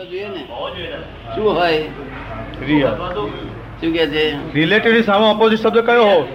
તો 0.00 0.06
જોઈએ 0.06 0.28
ને. 0.28 0.42
શું 1.34 1.56
હોય? 1.56 1.78
રિયલ. 2.66 2.94
શું 3.80 3.92
કે 3.92 4.06
છે? 4.06 4.52
રિલેટિવ 4.54 5.02
સામે 5.02 5.26
ઓપોઝિટ 5.26 5.60
શબ્દ 5.60 5.78
કયો 5.78 6.04
હો 6.04 6.28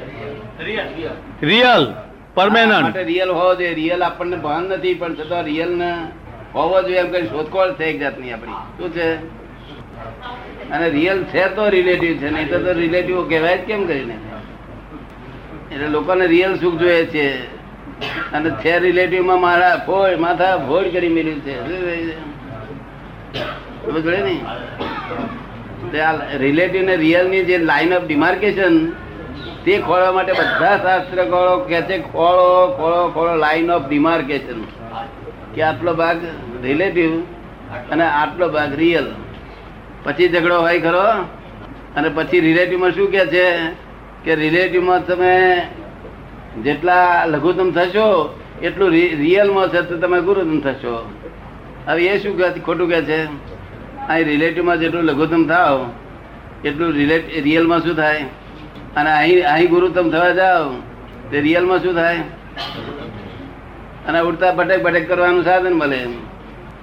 રિયલ 1.42 1.94
પરમેનન્ટ 2.34 2.98
રિયલ 2.98 3.32
હોવો 3.32 3.56
જોઈએ. 3.56 3.74
રિયલ 3.74 4.04
આપણને 4.04 4.36
ભાન 4.36 4.64
નથી 4.64 4.94
પણ 4.94 5.16
છતાં 5.16 5.44
રિયલ 5.44 5.72
ને 5.78 5.92
હોવો 6.54 6.82
જોઈએ 6.82 7.00
એમ 7.00 7.12
કઈ 7.12 7.28
શોધખોળ 7.28 7.74
છે 7.74 7.86
એક 7.86 8.00
જાતની 8.00 8.32
આપણી. 8.32 8.54
શું 8.78 8.94
છે? 8.94 9.10
અને 10.70 10.90
રિયલ 10.90 11.24
છે 11.24 11.48
તો 11.56 11.70
રિલેટિવ 11.70 12.18
છે 12.18 12.30
નહીં 12.30 12.50
તો 12.50 12.74
રિલેટિવ 12.74 13.30
કહેવાય 13.30 13.58
જ 13.58 13.62
કેમ 13.62 13.88
કરીને? 13.88 14.18
એટલે 15.72 15.88
લોકોને 15.88 16.28
રિયલ 16.28 16.60
સુખ 16.60 16.76
જોઈએ 16.76 17.06
છે. 17.06 17.28
અને 18.32 18.50
છે 18.50 18.80
રિલેટિવમાં 18.80 19.42
મારા 19.42 19.76
ફોડ 19.86 20.20
માથા 20.20 20.58
ફોડ 20.58 20.92
કરી 20.92 21.10
મેળ્યું 21.10 21.40
છે? 21.40 22.35
રિલેટિવ 26.40 26.82
ને 26.82 26.96
રિયલની 26.96 27.44
જે 27.46 27.58
લાઈન 27.58 27.94
ઓફ 27.94 28.06
ડિમાર્કેશન 28.08 28.90
તે 29.66 29.78
ખોળવા 29.78 30.12
માટે 30.12 30.32
બધા 30.32 30.78
શાસ્ત્ર 30.78 31.24
ખોળો 31.24 31.60
કે 31.60 31.82
છે, 31.82 31.98
ખોળો 32.02 32.68
ખોળો 32.78 33.12
ખોળો 33.14 33.36
લાઈન 33.36 33.72
ઓફ 33.72 33.90
ડિમાર્કેશન 33.90 34.60
કે 35.56 35.62
આટલો 35.62 35.94
ભાગ 35.94 36.18
રિલેટિવ 36.64 37.20
અને 37.92 38.06
આટલો 38.06 38.50
ભાગ 38.50 38.76
રિયલ 38.76 39.08
પછી 40.04 40.30
ઝઘડો 40.30 40.60
હોય 40.62 40.80
ખરો? 40.80 41.08
અને 41.96 42.10
પછી 42.10 42.40
રિલેટિવમાં 42.40 42.92
શું 42.92 43.12
કે 43.12 43.26
છે? 43.26 43.48
કે 44.24 44.36
રિલેટિવમાં 44.36 45.06
તમે 45.06 45.62
જેટલા 46.64 47.26
લઘુત્તમ 47.26 47.72
થશો, 47.72 48.40
એટલું 48.64 48.90
રિયલમાં 48.92 49.68
તો 49.68 49.98
તમે 49.98 50.22
ગુરુત્તમ 50.22 50.60
થશો. 50.60 50.96
હવે 51.88 52.06
એ 52.06 52.24
શું 52.24 52.38
કહે, 52.38 52.60
ખોટું 52.60 52.90
કહે 52.90 53.02
છે? 53.02 53.26
અહીં 54.08 54.26
રિલેટિવમાં 54.26 54.80
જેટલું 54.80 55.04
લઘુત્તમ 55.04 55.48
થાવ 55.48 55.90
એટલું 56.66 56.94
રિલેટ 56.94 57.44
રિયલમાં 57.44 57.80
શું 57.80 57.96
થાય? 57.96 58.24
અને 58.96 59.12
અહીં 59.12 59.54
અહીં 59.54 59.70
ગુરુત્તમ 59.70 60.10
થવા 60.10 60.30
જાવ 60.30 60.82
તે 61.32 61.42
રિયલમાં 61.42 61.80
શું 61.80 61.94
થાય? 61.94 62.18
અને 64.08 64.20
ઉડતા 64.20 64.52
ભટક 64.52 64.84
ભટક 64.84 65.08
કરવાનું 65.08 65.44
સાધન 65.44 65.74
મળે. 65.74 66.08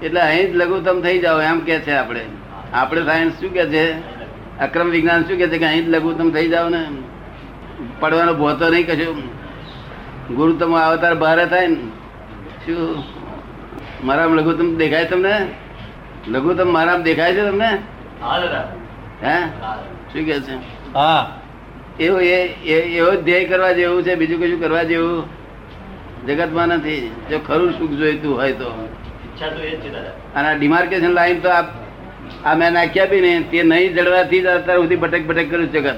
એટલે 0.02 0.20
અહીં 0.20 0.52
જ 0.52 0.56
લઘુત્તમ 0.56 1.00
થઈ 1.00 1.18
જાઓ, 1.18 1.40
એમ 1.40 1.60
કે 1.60 1.78
છે 1.78 1.90
આપણે. 1.90 2.20
આપણે 2.72 3.02
સાયન્સ 3.02 3.32
શું 3.32 3.52
કે 3.52 3.66
છે? 3.66 3.92
અક્રમ 4.58 4.90
વિજ્ઞાન 4.90 5.22
શું 5.22 5.36
કે 5.36 5.48
છે 5.48 5.58
કે 5.58 5.64
અહીં 5.64 5.86
જ 5.86 5.88
લઘુત્તમ 5.88 6.30
થઈ 6.30 6.48
જાવ 6.48 6.68
ને? 6.68 6.86
પડવાનો 8.00 8.34
ભોતો 8.34 8.68
નહીં 8.68 8.86
કશું. 8.86 9.22
ગુરુત્તમ 10.36 10.76
અવતાર 10.76 11.14
બહાર 11.14 11.46
થાય 11.46 11.66
ને. 11.66 11.76
શું? 12.66 13.21
મારામાં 14.04 14.36
લઘુત્તમ 14.36 14.76
દેખાય 14.76 15.04
તમને? 15.04 15.46
લઘુત્તમ 16.28 16.72
મારામાં 16.72 17.02
દેખાય 17.02 17.32
છે 17.32 17.40
તમને? 17.40 17.78
હે 19.24 19.40
શું 20.12 20.24
કે 20.24 20.40
છે? 20.40 20.54
હા. 20.94 21.40
એવો 22.00 22.18
એ 22.18 22.46
એ- 22.46 22.96
એવો 22.96 23.10
ધ્યેય 23.10 23.44
કરવા 23.44 23.72
જેવું 23.72 24.02
છે 24.02 24.14
બીજું 24.14 24.42
કશું 24.42 24.60
કરવા 24.60 24.82
જેવું? 24.82 25.28
જગતમાં 26.26 26.68
નથી. 26.68 27.12
જો 27.30 27.38
ખરું 27.38 27.72
સુખ 27.78 27.90
જોઈતું 27.90 28.36
હોય 28.36 28.52
તો. 28.52 28.88
અને 30.34 30.58
ડિમાર્કેશન 30.58 31.08
લાઈન 31.08 31.40
તો 31.40 31.48
આ 31.48 31.62
આ 32.44 32.54
મેં 32.54 32.72
નાખ્યા 32.72 33.06
બી 33.06 33.20
ને 33.20 33.40
તે 33.40 33.62
નહીં 33.62 33.94
જડવાથી 33.94 34.40
જ 34.40 34.46
અત્યાર 34.46 34.78
સુધી 34.78 34.96
ભટક 34.96 35.22
ભટક 35.22 35.50
કર્યું 35.50 35.72
જગત. 35.72 35.94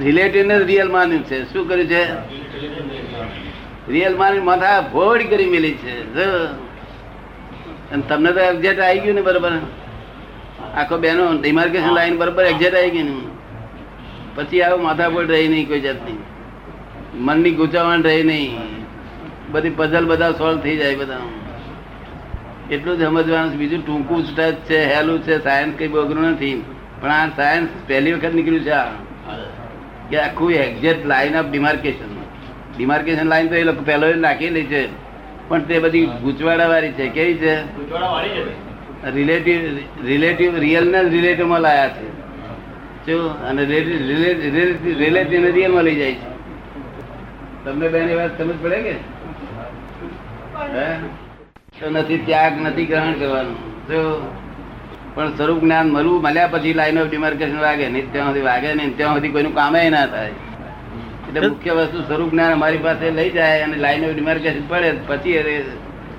રિલેટિવ 0.00 0.46
ને 0.46 0.58
રિયલ 0.58 0.92
માન્યું 0.92 1.24
છે. 1.24 1.52
શું 1.52 1.68
કર્યું 1.68 1.88
છે? 1.88 2.37
રિયલ 3.88 4.16
મારી 4.16 4.40
માથા 4.40 4.80
ભોડ 4.80 5.22
કરી 5.22 5.46
મેલી 5.46 5.72
છે. 5.72 6.14
અને 7.92 8.02
તમને 8.08 8.32
તો 8.32 8.40
એક્ઝેક્ટ 8.40 8.80
આવી 8.80 9.00
ગયું 9.00 9.14
ને 9.14 9.22
બરોબર. 9.22 9.52
આખો 10.74 10.98
બેનો 10.98 11.40
ડિમાર્કેશન 11.40 11.94
લાઈન 11.94 12.18
બરોબર 12.18 12.44
એક્ઝેક્ટ 12.44 12.76
આવી 12.76 12.90
ગઈ 12.90 13.02
ને. 13.02 13.20
પછી 14.34 14.62
આવો 14.62 14.82
માથા 14.82 15.08
ભોડ 15.08 15.30
રહી 15.30 15.48
નહીં 15.48 15.68
કોઈ 15.68 15.80
જાતની. 15.80 16.22
મનની 17.14 17.50
ગૂંચવણ 17.50 18.02
રહી 18.02 18.22
નહીં. 18.22 18.58
બધી 19.52 19.70
પઝલ 19.70 20.06
બધા 20.06 20.32
સોલ્વ 20.32 20.60
થઈ 20.60 20.76
જાય 20.76 20.96
બધા. 20.96 21.18
એટલું 22.70 22.98
જ 22.98 23.04
સમજવાનું 23.04 23.52
છે. 23.52 23.56
બીજું 23.56 23.86
ટૂંકું 23.86 24.24
સ્ટચ 24.24 24.54
છે 24.54 24.94
હેલું 24.94 25.22
છે 25.22 25.42
સાયન્સ 25.42 25.78
કઈ 25.78 25.88
બગડું 25.88 26.24
નથી. 26.24 26.64
પણ 27.00 27.10
આ 27.10 27.28
સાયન્સ 27.28 27.68
પહેલી 27.86 28.12
વખત 28.12 28.34
નીકળ્યું 28.34 28.64
છે 28.64 28.70
આ. 28.70 28.84
કે 30.10 30.16
આખું 30.16 30.52
exact 30.52 31.06
line 31.06 31.36
of 31.36 31.46
demarcation 31.46 32.17
demarcation 32.78 33.26
line 33.26 33.48
તો 33.48 33.54
એ 33.54 33.62
લોકો 33.62 33.82
પહેલો 33.84 34.06
નાખી 34.06 34.20
નાખેલી 34.20 34.64
છે. 34.64 34.82
પણ 35.48 35.62
તે 35.62 35.78
બધી 35.78 36.06
ગુચવાડા 36.06 36.68
વાળી 36.68 36.92
છે. 36.92 37.08
કેવી 37.08 37.34
છે? 37.34 37.54
રિલેટિવ 39.14 39.60
રિલેટિવ 40.06 40.58
રિયલ 40.58 40.90
ને 40.90 41.02
રિલેટિવમાં 41.02 41.60
લાયા 41.60 41.88
છે. 41.88 42.08
શું 43.06 43.42
અને 43.42 43.64
રિલેટિવ 43.64 45.40
ને 45.40 45.50
રિયલમાં 45.50 45.84
લઈ 45.84 45.94
જાય 45.94 46.12
છે. 46.12 46.28
તમને 47.64 47.88
બેન 47.88 48.08
એ 48.08 48.14
વાત 48.14 48.38
સમજ 48.38 48.54
પડે 48.62 48.82
કે? 48.82 48.94
હે? 50.74 50.88
તો 51.80 51.90
નથી 51.90 52.18
ત્યાગ 52.18 52.52
નથી 52.62 52.86
ગ્રહણ 52.86 53.12
કરવાનું. 53.12 53.56
જો 53.86 54.32
પણ 55.14 55.30
સ્વરૂપ 55.36 55.60
જ્ઞાન 55.60 55.88
મળવું 55.88 56.22
મળ્યા 56.22 56.46
પછી 56.46 56.72
લાઈન 56.72 56.98
ઓફ 56.98 57.10
ડિમાર્કેશન 57.10 57.60
વાગે 57.60 57.88
નહીં 57.88 58.12
ત્યાં 58.12 58.26
સુધી 58.26 58.40
વાગે 58.40 58.74
નહીં 58.74 58.96
ત્યાં 58.96 59.14
સુધી 59.14 59.28
કોઈનું 59.28 59.54
કામે 59.54 59.90
ના 59.90 60.06
થાય. 60.06 60.30
એટલે 61.28 61.48
મુખ્ય 61.48 61.72
વસ્તુ 61.72 62.00
સ્વરૂપ 62.00 62.30
જ્ઞાન 62.30 62.52
અમારી 62.52 62.78
પાસે 62.78 63.10
લઈ 63.10 63.30
જાય 63.30 63.60
અને 63.60 63.76
લાઈન 63.76 64.04
ઓફ 64.04 64.14
ડિમાર્કેશન 64.14 64.68
પડે 64.68 64.92
પછી 65.06 65.30
એ- 65.30 65.64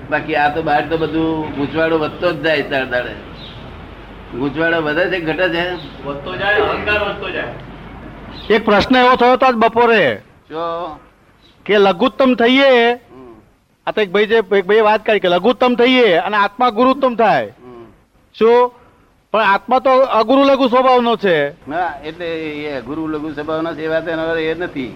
બાકી 0.09 0.36
આ 0.36 0.53
તો 0.53 0.62
બહાર 0.62 0.90
તો 0.90 0.97
બધું 0.97 1.56
ગૂંચવાડો 1.56 1.97
વધતો 1.97 2.31
જ 2.31 2.42
જાય 2.42 2.62
તાર 2.62 2.86
દાડે. 2.86 3.12
ગૂંચવાડો 4.38 4.81
વધે 4.81 5.09
છે 5.09 5.20
ઘટે 5.20 5.50
છે? 5.50 5.70
એક 8.53 8.66
પ્રશ્ન 8.66 8.96
એવો 8.96 9.16
થયો 9.16 9.34
હતો 9.34 9.46
આજ 9.46 9.56
બપોરે 9.56 10.16
જો. 10.50 11.00
કે 11.66 11.78
લઘુત્તમ 11.78 12.34
થઈએ 12.34 12.94
આ 13.88 13.91
તો 13.91 14.02
એક 14.02 14.12
ભાઈ 14.12 14.26
જે 14.26 14.36
એક 14.36 14.66
ભાઈએ 14.66 14.81
વાત 14.81 15.06
કરી 15.06 15.20
કે 15.20 15.28
લઘુત્તમ 15.28 15.76
થઈએ 15.76 16.16
અને 16.16 16.38
આત્મા 16.38 16.70
ગુરુત્તમ 16.70 17.16
થાય. 17.16 17.53
શું? 18.40 18.74
પણ 19.34 19.45
આત્મા 19.45 19.79
તો 19.79 19.91
અગુરુ 20.12 20.44
લઘુ 20.44 20.66
સ્વભાવનો 20.69 21.13
છે. 21.17 21.53
ના 21.67 22.01
એટલે 22.03 22.25
એ 22.66 22.81
ગુરુ 22.81 23.07
લઘુ 23.07 23.29
સ્વભાવના 23.29 23.75
છે 23.75 23.84
એ 23.84 23.88
વાત 23.88 24.07
એનો 24.07 24.23
એ 24.35 24.53
નથી. 24.56 24.94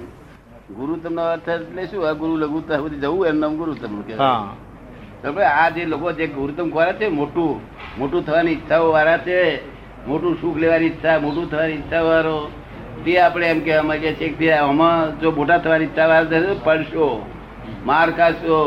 ગુરુ 0.69 0.97
તમને 0.97 1.21
અર્થ 1.23 1.47
એટલે 1.47 1.87
શું? 1.87 2.05
આ 2.05 2.13
ગુરુ 2.13 2.37
લઘુ 2.37 2.59
સુધી 2.61 2.99
જવું 2.99 3.27
એમ 3.27 3.37
નામ 3.39 3.57
ગુરુ 3.57 3.75
તમને 3.75 4.03
કે 4.03 4.15
હવે 5.23 5.43
આ 5.45 5.69
જે 5.71 5.85
લોકો 5.85 6.11
જે 6.11 6.27
ગુરુતમ 6.27 6.69
ખોરા 6.71 6.93
છે 6.93 7.07
મોટું 7.09 7.61
મોટું 7.97 8.23
થવાની 8.25 8.53
ઈચ્છાઓ 8.53 8.91
વાળા 8.91 9.17
છે 9.19 9.61
મોટું 10.07 10.37
સુખ 10.41 10.57
લેવાની 10.57 10.87
ઈચ્છા 10.87 11.19
મોટું 11.19 11.45
થવાની 11.49 11.77
ઈચ્છા 11.77 12.03
વાળો 12.03 12.49
તે 13.05 13.11
આપણે 13.19 13.45
એમ 13.47 13.59
કહેવા 13.61 13.83
માંગીએ 13.83 14.13
છીએ 14.17 14.33
કે 14.33 14.47
આમાં 14.53 15.13
જો 15.21 15.31
મોટા 15.31 15.59
થવાની 15.59 15.87
ઈચ્છા 15.87 16.07
વાળા 16.07 16.31
થશે 16.31 16.53
પડશો 16.65 17.07
માર 17.85 18.09
ખાશો 18.11 18.57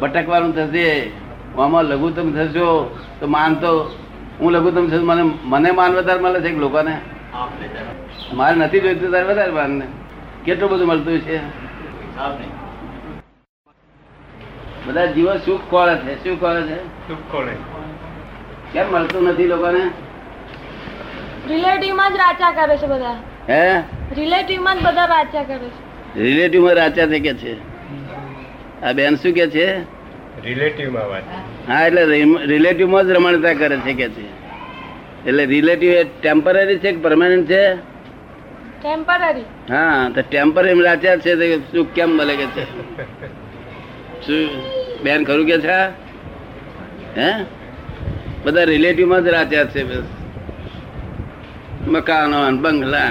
ભટકવાનું 0.00 0.52
થશે 0.52 0.86
આમાં 1.58 1.84
લઘુત્તમ 1.86 2.28
થશો 2.32 2.68
તો 3.20 3.26
માનતો 3.26 3.72
હું 4.40 4.52
લઘુત્તમ 4.52 4.90
છું 4.90 5.06
મને 5.06 5.22
મને 5.42 5.70
માન 5.70 5.92
વધારે 5.92 6.20
મળે 6.20 6.40
છે 6.40 6.56
લોકોને. 6.56 6.98
મારે 8.32 8.56
નથી 8.56 8.80
જોઈતું 8.80 9.10
તારે 9.10 9.24
વધારે 9.24 9.52
માન 9.52 9.70
ને 9.70 9.86
કેટલું 10.44 10.70
બધું 10.70 10.86
મળતું 10.88 11.18
છે? 11.18 11.38
બધા 14.86 15.06
જીવો 15.06 15.36
સુખ 15.36 15.60
કોળે 15.70 15.96
છે. 15.96 16.24
શું 16.24 16.40
કોળે 16.40 16.62
છે? 16.62 16.76
કેમ 18.72 18.92
મળતું 18.92 19.22
નથી 19.24 19.46
લોકોને? 19.46 19.90
રિલેટિવમાં 21.48 22.12
જ 22.12 22.16
રાચા 22.16 22.50
કરે 22.50 22.76
છે 22.76 22.86
બધા. 22.86 23.16
હે? 23.48 23.80
રિલેટિવમાં 24.14 24.76
જ 24.76 24.82
બધા 24.84 25.04
રાચા 25.04 25.42
કરે 25.42 25.68
છે. 25.68 26.20
રિલેટિવમાં 26.20 26.74
રાચા 26.74 27.06
થઈ 27.06 27.20
કે 27.20 27.34
છે? 27.34 27.54
આ 28.82 28.92
બેન 28.92 29.16
શું 29.16 29.32
કે 29.32 29.46
છે? 29.50 30.01
રિલેટિવમાં 30.44 31.08
વાત. 31.08 31.22
હા 31.68 31.86
એટલે 31.86 32.02
રિલેટિવમાં 32.46 33.06
જ 33.06 33.10
રમણતા 33.10 33.54
કરે 33.54 33.76
છે 33.76 33.92
કે 33.92 34.08
છે. 34.08 34.24
એટલે 35.26 35.44
રિલેટિવ 35.46 35.90
એ 35.92 36.04
ટેમ્પરરી 36.04 36.78
છે 36.78 36.92
કે 36.92 37.00
પરમાનન્ટ 37.00 37.48
છે? 37.48 37.64
ટેમ્પરરી 38.82 39.44
હા 39.70 40.10
તો 40.14 40.20
ટેમ્પરરી 40.22 40.82
રાચ્યા 40.82 41.16
છે 41.16 41.32
તો 41.36 41.44
શું 41.72 41.94
કેમ 41.94 42.10
મળે 42.16 42.34
કે 42.36 42.46
છે? 42.46 42.64
શું 44.26 44.48
બેન 45.02 45.24
ખરું 45.24 45.46
કે 45.46 45.58
છે 45.58 45.78
હે? 47.16 47.30
બધા 48.44 48.64
રિલેટિવમાં 48.64 49.24
જ 49.24 49.28
રાચ્યા 49.28 49.64
છે 49.64 49.82
બસ. 49.84 50.04
મકાનો 51.86 52.38
બંગલા 52.62 53.10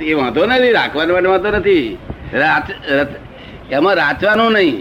એ 0.00 0.14
વાંધો 0.14 0.46
નથી 0.46 0.72
રાખવાનો 0.72 1.12
વાંધો 1.14 1.50
નથી. 1.50 1.98
એમાં 3.70 3.94
રાચવાનું 3.94 4.52
નહીં. 4.52 4.78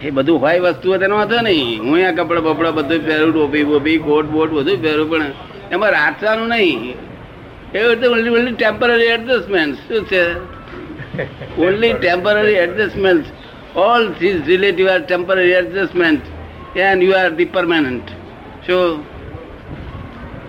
એ 0.00 0.10
બધું 0.10 0.40
હોય 0.40 0.60
વસ્તુ 0.66 0.98
તેનો 0.98 1.14
વાંધો 1.16 1.38
નહીં. 1.46 1.78
હું 1.84 1.94
અહીંયા 1.94 2.18
કપડા 2.18 2.46
બપડા 2.48 2.76
બધું 2.78 3.00
પહેરું, 3.06 3.30
ટોપી 3.32 3.64
બોપી, 3.64 3.98
કોટ 3.98 4.26
બોટ 4.26 4.50
બધું 4.50 4.78
પહેરું, 4.84 5.06
પણ 5.10 5.26
એમાં 5.72 5.92
રાચવાનું 5.98 6.48
નહીં. 6.48 6.80
એવી 7.74 7.88
રીતે 7.88 8.06
ઓનલી 8.06 8.36
ઓનલી 8.38 8.56
ટેમ્પરરી 8.58 9.08
એડજસ્ટમેન્ટ 9.16 9.76
શું 9.88 10.04
છે? 10.10 10.22
Only 11.66 11.94
temporary 12.02 12.58
adjustment 12.64 13.26
all 13.74 14.02
this 14.20 14.38
relative 14.46 14.86
are 14.92 15.02
temporary 15.08 15.54
adjustment 15.60 16.24
and 16.76 17.02
you 17.02 17.14
are 17.20 17.30
the 17.38 17.52
permanent 17.56 18.08
શું 18.66 19.02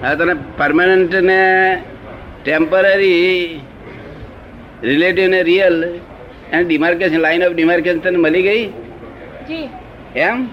હા 0.02 0.16
તને 0.20 0.36
પરમાનન્ટ 0.60 1.14
ને 1.30 1.42
ટેમ્પરરી 2.44 3.62
રિલેટિવ 4.90 5.28
ને 5.34 5.42
real 5.50 5.78
and 6.52 6.68
demarcation 6.68 7.22
line 7.26 7.48
of 7.48 7.56
demarcation 7.58 8.02
તને 8.06 8.18
મળી 8.18 8.46
ગઈ? 8.50 8.64
એમ? 10.16 10.48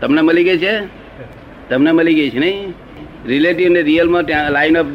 તમને 0.00 0.20
મળી 0.20 0.44
ગઈ 0.44 0.58
છે? 0.58 0.80
તમને 1.68 1.92
મળી 1.92 2.14
ગઈ 2.14 2.30
છે 2.30 2.38
નહીં? 2.38 2.74
રિલેટિવ 3.26 3.68
ને 3.68 3.82
રિયલમાં 3.82 4.24
લાઈન 4.50 4.78
ઓફ 4.78 4.86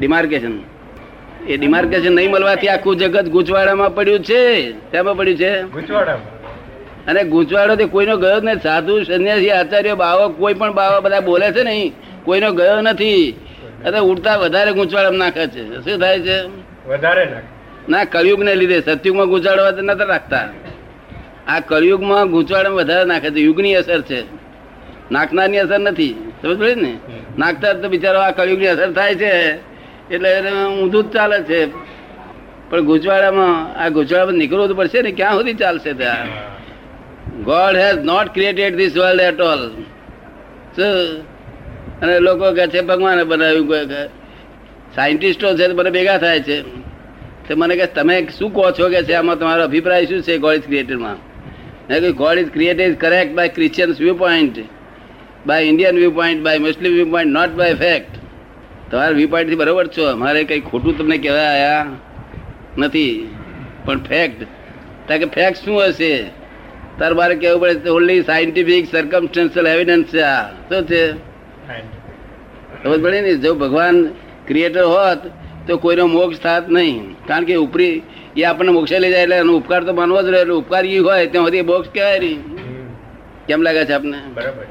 ડિમાર્કેશન 0.00 0.52
એ 1.46 1.56
ડિમાર્કેશન 1.56 2.14
નહીં 2.14 2.30
મળવાથી 2.30 2.68
આખું 2.68 2.96
જગત 2.96 3.28
ગુચવાડામાં 3.28 3.94
પડ્યું 3.94 4.24
છે. 4.24 4.72
તેમાં 4.72 5.16
પડ્યું 5.16 5.38
છે? 5.38 5.60
અને 7.06 7.24
ગુચવાડો 7.24 7.76
તે 7.76 7.84
કોઈનો 7.84 8.16
ગયો 8.16 8.40
જ 8.40 8.44
નથી. 8.44 8.60
સાધુ 8.60 9.02
સંન્યાસી 9.02 9.50
આચાર્ય 9.50 9.94
બાવા 9.94 10.28
કોઈ 10.28 10.54
પણ 10.54 10.72
બાવા 10.72 11.00
બધા 11.00 11.20
બોલે 11.20 11.52
છે 11.52 11.62
નહીં. 11.62 11.92
કોઈનો 12.24 12.52
ગયો 12.52 12.80
નથી. 12.80 13.32
અને 13.84 13.98
ઉડતા 13.98 14.36
વધારે 14.36 14.72
ગૂંચવાડામાં 14.72 15.18
નાખે 15.18 15.46
છે. 15.46 15.74
શું 15.74 16.00
થાય 16.00 16.20
છે? 16.20 16.42
વધારે 16.88 17.28
ના 17.88 18.04
કળિયુગ 18.04 18.42
ને 18.42 18.54
લીધે 18.54 18.80
સતયુગમાં 18.80 19.26
ગૂંચવાડવા 19.26 19.70
તો 19.70 19.82
નતા 19.82 20.04
રાખતા. 20.04 20.48
આ 21.48 21.60
કળિયુગમાં 21.60 22.30
ગૂંચવાડામાં 22.30 22.78
વધારે 22.78 23.04
નાખે 23.04 23.30
છે. 23.30 23.40
યુગની 23.40 23.74
અસર 23.74 24.00
છે. 24.00 24.20
નાખનારની 25.10 25.58
અસર 25.58 25.78
નથી. 25.78 26.12
સમજ 26.42 26.58
પડી 26.58 26.74
ને 26.74 26.92
નાખતા 27.38 27.72
તો 27.72 27.88
બિચારો 27.88 28.20
આ 28.20 28.30
કળિયુગની 28.30 28.66
અસર 28.66 28.92
થાય 28.92 29.14
છે. 29.14 29.32
એટલે 30.10 30.30
એને 30.30 30.50
ઊંધું 30.82 31.04
જ 31.04 31.14
ચાલે 31.14 31.38
છે. 31.42 31.60
પણ 32.70 32.80
ગૂંચવાડામાં 32.80 33.52
આ 33.82 33.88
ગુજવાડામાં 33.88 34.34
નીકળવું 34.34 34.68
તો 34.68 34.74
પડશે 34.74 35.02
ને? 35.02 35.10
ક્યાં 35.10 35.34
સુધી 35.34 35.54
ચાલશે 35.54 35.92
ત્યાં 35.92 36.26
God 37.44 37.76
has 37.76 37.98
not 38.04 38.28
created 38.34 38.76
this 38.76 38.96
world 38.96 39.20
at 39.20 39.40
all 39.40 39.62
અને 42.02 42.18
લોકો 42.20 42.52
કહે 42.52 42.66
છે 42.66 42.80
ભગવાને 42.80 43.24
બનાવ્યું 43.24 43.68
સાયન્ટિસ્ટો 44.94 45.56
છે 45.56 45.64
મને 45.66 45.74
બધા 45.74 45.90
ભેગા 45.90 46.18
થાય 46.18 46.40
છે. 46.40 46.56
તો 47.48 47.56
મને 47.56 47.76
કહે 47.76 47.86
તમે 47.86 48.16
શું 48.38 48.54
કહો 48.54 48.70
છો 48.70 48.88
કે 48.88 49.02
છે? 49.02 49.12
આમાં 49.12 49.38
તમારો 49.38 49.64
અભિપ્રાય 49.64 50.06
શું 50.06 50.22
છે? 50.22 50.38
God 50.38 50.54
is 50.54 50.62
ક્રિએટેડમાં 50.62 51.16
God 51.90 52.38
is 52.38 52.50
created 52.52 52.98
correct 52.98 53.34
by 53.34 53.48
Christians 53.48 54.00
viewpoint 54.14 54.58
by 55.46 55.62
Indian 55.62 55.96
viewpoint 56.10 56.42
by 56.42 56.58
Muslim 56.58 56.92
viewpoint 57.10 57.32
not 57.32 57.50
by 57.50 57.74
fact 57.74 58.10
તમારા 58.90 59.08
વ્યૂ 59.08 59.28
પોઈન્ટથી 59.28 59.56
બરોબર 59.56 59.86
છો. 59.86 60.04
અમારે 60.10 60.44
કંઈ 60.44 60.60
ખોટું 60.60 60.98
તમને 60.98 61.18
કહેવા 61.18 61.40
આવ્યા 61.40 61.86
નથી. 62.78 63.34
પણ 63.84 64.02
ફેક્ટ 64.02 64.42
કારણ 65.08 65.20
કે 65.20 65.26
ફેક્ટ 65.26 65.64
શું 65.64 65.84
હશે? 65.84 66.24
તાર 66.98 67.14
મારે 67.14 67.34
કહેવું 67.34 67.60
પડે 67.60 67.88
ઓનલી 67.88 68.22
સાયન્ટિફિક 68.22 68.90
સર્કમસ્ટન્શિયલ 68.90 69.66
એવિડન્સ 69.66 70.06
છે 70.06 70.20
આ. 70.20 70.48
શું 70.48 70.86
છે? 70.86 71.12
ખબર 72.84 72.98
પડે 73.02 73.20
ને? 73.20 73.34
જો 73.34 73.54
ભગવાન 73.54 74.06
ક્રિએટર 74.46 74.84
હોત 74.84 75.18
તો 75.68 75.76
કોઈનો 75.76 76.06
મોક્ષ 76.06 76.40
થાત 76.40 76.70
નહીં. 76.70 77.16
કારણ 77.26 77.44
કે 77.44 77.54
ઉપરી 77.54 78.02
એ 78.36 78.42
આપણને 78.42 78.72
મોક્ષે 78.72 78.98
લઈ 78.98 79.10
જાય 79.10 79.22
એટલે 79.22 79.36
એનો 79.36 79.56
ઉપકાર 79.56 79.84
તો 79.84 79.92
માનવો 79.92 80.22
જ 80.22 80.26
રહે 80.26 80.40
એટલે 80.40 80.54
ઉપકાર 80.54 80.86
એ 80.86 80.98
હોય 80.98 81.26
ત્યાં 81.26 81.44
સુધી 81.44 81.62
મોક્ષ 81.62 81.90
કહેવાય 81.94 82.18
નહીં. 82.18 82.40
કેમ 83.46 83.62
લાગે 83.62 83.84
છે 83.84 83.92
આપને? 83.92 84.18
બરાબર. 84.34 84.66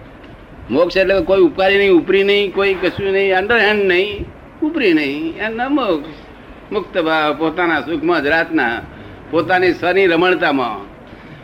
મોક્ષ 0.70 0.98
એટલે 0.98 1.22
કોઈ 1.22 1.42
ઉપકારી 1.42 1.78
નહીં 1.78 1.92
ઉપરી 1.92 2.24
નહીં 2.24 2.54
કોઈ 2.54 2.74
કશું 2.74 3.12
નહીં 3.12 3.38
અંડરહેન્ડ 3.38 3.84
નહીં 3.84 4.26
ઉપરી 4.64 4.94
નહીં. 4.94 5.38
એના 5.38 5.70
મોક્ષ. 5.70 6.16
મુક્ત 6.72 6.96
ભાવ 6.98 7.34
પોતાના 7.34 7.82
સુખમાં 7.82 8.24
જ 8.24 8.28
રાતના 8.28 8.82
પોતાની 9.32 9.74
સ્વની 9.74 10.08
રમણતામાં. 10.08 10.80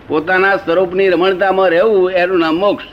પોતાના 0.07 0.55
સ્વરૂપની 0.57 1.09
રમણતામાં 1.09 1.69
રહેવું 1.69 2.11
એનું 2.11 2.39
નામ 2.39 2.55
મોક્ષ. 2.55 2.85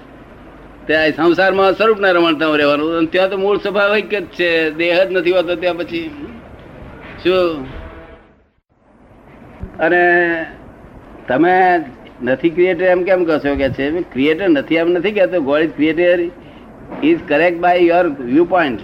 ત્યાં 0.87 1.13
સંસારમાં 1.17 1.73
સ્વરૂપના 1.73 2.11
રમણતામાં 2.11 2.57
રહેવાનું. 2.57 2.99
અને 2.99 3.07
ત્યાં 3.07 3.31
તો 3.31 3.37
મૂળ 3.37 3.59
સ્વાભાવિક 3.59 4.15
જ 4.15 4.25
છે. 4.39 4.71
દેહ 4.71 5.05
જ 5.05 5.13
નથી 5.13 5.31
હોતો 5.31 5.55
ત્યાં 5.55 5.79
પછી. 5.79 6.11
શું? 7.25 7.65
અને 9.79 10.47
તમે 11.29 11.85
નથી 12.23 12.51
ક્રિએટર 12.51 12.85
એમ 12.85 13.03
કેમ 13.03 13.25
કહો 13.25 13.39
છો 13.39 13.55
કે 13.57 13.69
છે? 13.71 13.91
ક્રિએટર 13.91 14.49
નથી 14.49 14.75
એમ 14.75 14.89
નથી 14.89 15.13
કહેતો 15.13 15.41
God 15.41 15.61
is 15.61 15.71
creator 15.71 16.21
is 17.03 17.19
correct 17.29 17.61
by 17.61 17.79
your 17.79 18.09
viewpoint 18.45 18.81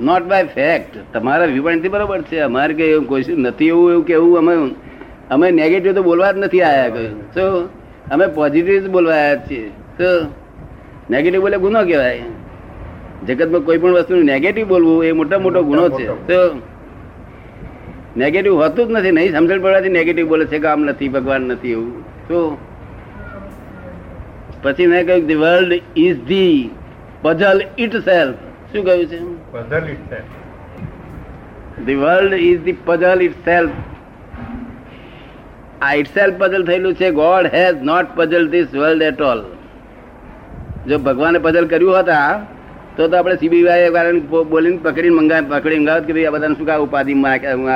not 0.00 0.22
by 0.22 0.44
fact 0.44 1.12
તમારા 1.12 1.44
વ્યૂ 1.44 1.62
પોઈન્ટથી 1.62 1.88
બરોબર 1.88 2.22
છે. 2.22 2.38
અમારે 2.38 2.74
કઈ 2.74 2.84
એવું 2.84 3.08
કોઈ 3.08 3.22
નથી 3.28 3.68
એવું 3.68 3.92
એવું 3.92 4.06
કેવું 4.06 4.38
અમે 4.38 4.74
અમે 5.30 5.50
નેગેટિવ 5.50 5.94
તો 5.94 6.02
બોલવા 6.02 6.32
જ 6.32 6.36
નથી 6.36 6.62
આવ્યા 6.62 6.88
કઈ. 6.88 7.08
શું? 7.08 7.66
અમે 8.10 8.26
પોઝિટિવ 8.26 8.86
જ 8.86 8.88
બોલવા 8.88 9.14
આવ્યા 9.14 9.36
છીએ. 9.36 9.68
શું? 9.68 10.26
નેગેટિવ 11.10 11.40
બોલે 11.40 11.58
ગુનો 11.58 11.84
કહેવાય. 11.84 12.22
જગતમાં 13.26 13.64
કોઈ 13.68 13.78
પણ 13.78 13.96
વસ્તુ 13.96 14.20
નેગેટિવ 14.32 14.68
બોલવું 14.68 15.04
એ 15.04 15.12
મોટા 15.20 15.38
મોટો 15.38 15.62
ગુનો 15.70 15.84
છે. 15.96 16.06
તો 16.28 16.38
નેગેટિવ 18.16 18.54
હોતું 18.62 18.84
જ 18.88 18.98
નથી 18.98 19.14
નહીં 19.18 19.32
સમજણ 19.32 19.64
પડવાથી 19.64 19.94
નેગેટિવ 19.98 20.28
બોલે 20.28 20.44
છે 20.46 20.58
કે 20.58 20.68
આમ 20.72 20.84
નથી 20.84 21.08
ભગવાન 21.08 21.42
નથી 21.48 21.74
એવું. 21.78 21.92
તો 22.28 22.38
પછી 24.62 24.88
મેં 24.92 25.06
કહ્યું 25.06 25.26
the 25.26 25.40
world 25.44 25.72
is 26.06 26.20
the 26.28 26.60
puzzle 27.22 27.58
itself 28.10 28.38
શું 28.72 28.84
કહ્યું 28.84 29.06
છે? 29.06 29.18
Puzzle 29.52 29.84
itself 30.10 30.30
the 31.86 31.98
world 32.04 32.32
is 32.50 32.60
the 32.66 32.78
puzzle 32.86 33.18
itself 33.44 33.74
આ 35.82 35.92
ઇટ 36.00 36.10
સેલ્ફ 36.16 36.36
પઝલ 36.40 36.64
થયેલું 36.70 36.94
છે 36.94 37.10
God 37.20 37.46
has 37.54 37.78
not 37.90 38.16
puzzle 38.16 38.44
this 38.54 38.68
world 38.74 39.02
at 39.10 39.20
all 39.30 39.40
જો 40.86 40.98
ભગવાને 41.08 41.38
પઝલ 41.38 41.66
કર્યું 41.72 41.98
હતા 42.00 42.28
તો 42.96 43.08
તો 43.08 43.16
આપણે 43.16 43.36
સીબીઆઈ 43.36 43.90
વાળાને 43.90 44.20
બોલીને 44.20 44.78
પકડીને 44.82 45.16
મંગા 45.16 45.40
પકડી 45.48 45.78
મંગાવત 45.78 46.04
કે 46.04 46.12
ભાઈ 46.12 46.24
આ 46.24 46.30
બધાને 46.30 46.54
શું 46.54 46.66
કા 46.66 46.76
ઉપાધિ 46.76 47.14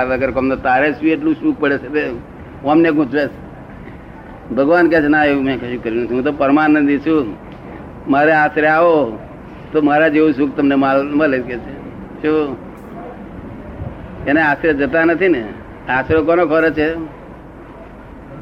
વગર 0.09 0.31
કોમનો 0.31 0.57
તારે 0.57 0.93
શું 0.93 1.09
એટલું 1.09 1.35
સુખ 1.35 1.61
પડે 1.61 1.79
છે? 1.79 2.09
અમને 2.65 2.91
ગૂંચવે 2.91 3.29
ભગવાન 4.55 4.89
કહે 4.89 5.03
છે 5.03 5.09
ના 5.09 5.25
એવું 5.25 5.45
મેં 5.45 5.61
કશું 5.61 5.83
કર્યું 5.83 6.05
નથી. 6.05 6.15
હું 6.15 6.25
તો 6.25 6.33
પરમાનંદી 6.33 6.99
છું. 6.99 7.37
મારે 8.09 8.33
આશરે 8.33 8.67
આવો 8.67 9.19
તો 9.73 9.83
મારા 9.83 10.09
જેવું 10.09 10.33
સુખ 10.33 10.57
તમને 10.57 10.75
માલ- 10.75 11.15
મળે 11.15 11.39
કે 11.39 11.59
છે? 11.59 11.73
શું? 12.23 12.57
એને 14.27 14.41
આશરે 14.41 14.75
જતા 14.75 15.05
નથી 15.05 15.29
ને? 15.29 15.49
આશરો 15.89 16.25
કોનો 16.25 16.47
ખોરે 16.47 16.71
છે? 16.71 16.95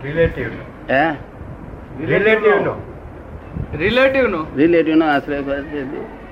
રિલેટિવ 0.05 0.47
હે? 0.91 1.11
રિલેટિવ 2.07 2.65
નો. 2.65 2.83
રિલેટિવ 3.79 4.27
નો. 4.27 4.47
રિલેટિવ 4.57 4.95
નો 4.95 5.07
આશરે 5.07 5.43
કરે 5.43 5.63
છે. 5.63 6.24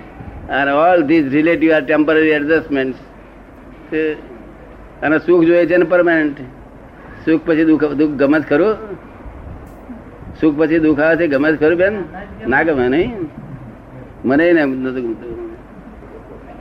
અને 0.53 0.71
all 0.71 1.03
this 1.03 1.25
relative 1.33 1.73
are 1.73 1.85
temporary 1.85 2.31
adjustment 2.31 2.97
અને 5.03 5.19
સુખ 5.19 5.45
જોઈએ 5.45 5.67
છે 5.67 5.77
ને 5.77 5.85
પરમાનન્ટ 5.85 6.39
સુખ 7.25 7.43
પછી 7.47 7.65
દુઃખ 7.65 7.85
દુઃખ 7.85 8.11
ગમે 8.11 8.39
જ 8.41 8.43
ખરું. 8.43 8.77
સુખ 10.41 10.55
પછી 10.59 10.79
દુઃખ 10.79 11.01
આવે 11.01 11.17
છે 11.17 11.27
ગમે 11.27 11.53
જ 11.53 11.61
ખરું 11.61 11.79
બેન. 11.79 11.95
ના 12.49 12.63
ગમે 12.63 12.89
નહીં. 12.89 13.11
મને 14.25 14.53
ને 14.53 14.63
ગમતું. 14.67 15.33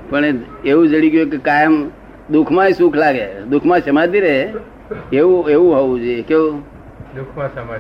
પણ 0.10 0.26
એવું 0.66 0.88
જડી 0.88 1.10
ગયું 1.10 1.30
કે 1.30 1.38
કાયમ 1.38 1.90
દુઃખમાં 2.32 2.72
સુખ 2.72 2.96
લાગે. 2.96 3.26
દુઃખમાં 3.50 3.80
સમાધિ 3.80 4.20
રહે. 4.20 4.38
એવું 5.14 5.50
એવું 5.50 5.76
હોવું 5.76 6.00
જોઈએ. 6.00 6.22
કેવું? 6.22 6.64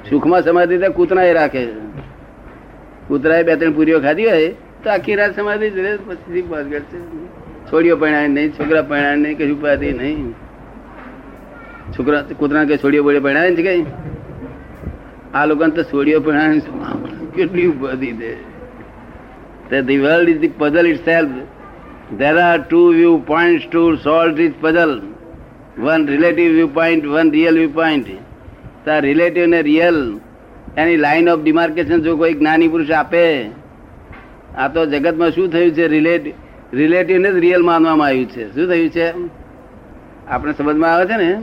સુખમાં 0.10 0.42
સમાધિ 0.42 0.78
તો 0.78 0.92
કૂતરા 0.92 1.24
એ 1.24 1.34
રાખે. 1.34 1.68
કૂતરાએ 3.08 3.44
બે 3.44 3.56
ત્રણ 3.56 3.74
પૂરીઓ 3.74 4.00
ખાધી 4.00 4.26
હોય. 4.26 4.50
તો 4.84 4.90
આખી 4.90 5.18
રાત 5.22 5.36
સમાધિ 5.36 5.72
જ 5.72 5.88
રહે 5.88 5.94
પછી 6.06 6.44
છોડીઓ 7.72 7.98
પરણાય 7.98 8.30
નહીં 8.30 8.54
છોકરા 8.54 8.84
પરણાય 8.84 9.18
નહીં 9.18 9.36
કશું 9.38 9.58
ઉપાધિ 9.58 9.92
નહીં 9.96 10.30
છોકરા 11.98 12.24
કૂતરા 12.36 12.66
કે 12.66 12.78
છોડીઓ 12.78 13.04
બોડીઓ 13.04 13.26
પરણાય 13.28 13.58
છે 13.58 13.64
કઈ 13.64 13.84
આ 15.34 15.46
લોકોને 15.46 15.76
તો 15.76 15.90
છોડીઓ 15.92 16.22
પરણાય 16.22 16.80
કેટલી 17.36 17.68
ઉપાધિ 17.68 18.16
છે 18.22 18.32
The, 19.72 19.82
the 19.82 20.00
world 20.00 20.28
is 20.28 20.42
the 20.42 20.50
puzzle 20.50 20.86
itself. 20.86 21.30
There 22.12 22.38
are 22.38 22.58
two 22.66 22.94
viewpoints 22.94 23.68
to 23.72 23.98
solve 24.00 24.36
this 24.36 24.54
puzzle. 24.60 25.00
One 25.78 26.08
relative 26.08 26.52
viewpoint, 26.56 27.08
one 27.10 27.30
real 27.32 27.54
viewpoint. 27.54 28.10
The 28.84 28.98
relative 29.02 29.48
ને 29.48 29.62
real 29.64 30.00
એની 30.76 30.98
લાઈન 30.98 31.30
ઓફ 31.30 31.42
ડિમાર્કેશન 31.42 32.04
જો 32.04 32.18
કોઈ 32.18 32.36
જ્ઞાની 32.36 32.68
પુરુષ 32.68 32.92
આપે 32.98 33.24
આ 34.58 34.68
તો 34.68 34.86
જગતમાં 34.86 35.32
શું 35.32 35.52
થયું 35.52 35.72
છે? 35.72 35.88
રિલેટિવ 35.88 36.34
રિલેટિવને 36.74 37.32
જ 37.32 37.36
રિયલ 37.36 37.62
માનવામાં 37.62 38.08
આવ્યું 38.08 38.26
છે. 38.26 38.56
શું 38.56 38.68
થયું 38.68 38.90
છે? 38.90 39.14
આપણે 40.28 40.54
સમજમાં 40.54 40.94
આવે 40.94 41.06
છે 41.06 41.18
ને? 41.18 41.42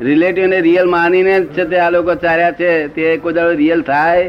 રિલેટિવને 0.00 0.60
રિયલ 0.60 0.88
માનીને 0.88 1.40
જ 1.40 1.46
છે 1.46 1.64
તે 1.64 1.76
આ 1.76 1.90
લોકો 1.90 2.14
ચાર્યા 2.14 2.52
છે. 2.52 2.88
તે 2.88 3.16
કોઈ 3.16 3.32
દાડો 3.32 3.52
રિયલ 3.52 3.82
થાય 3.82 4.28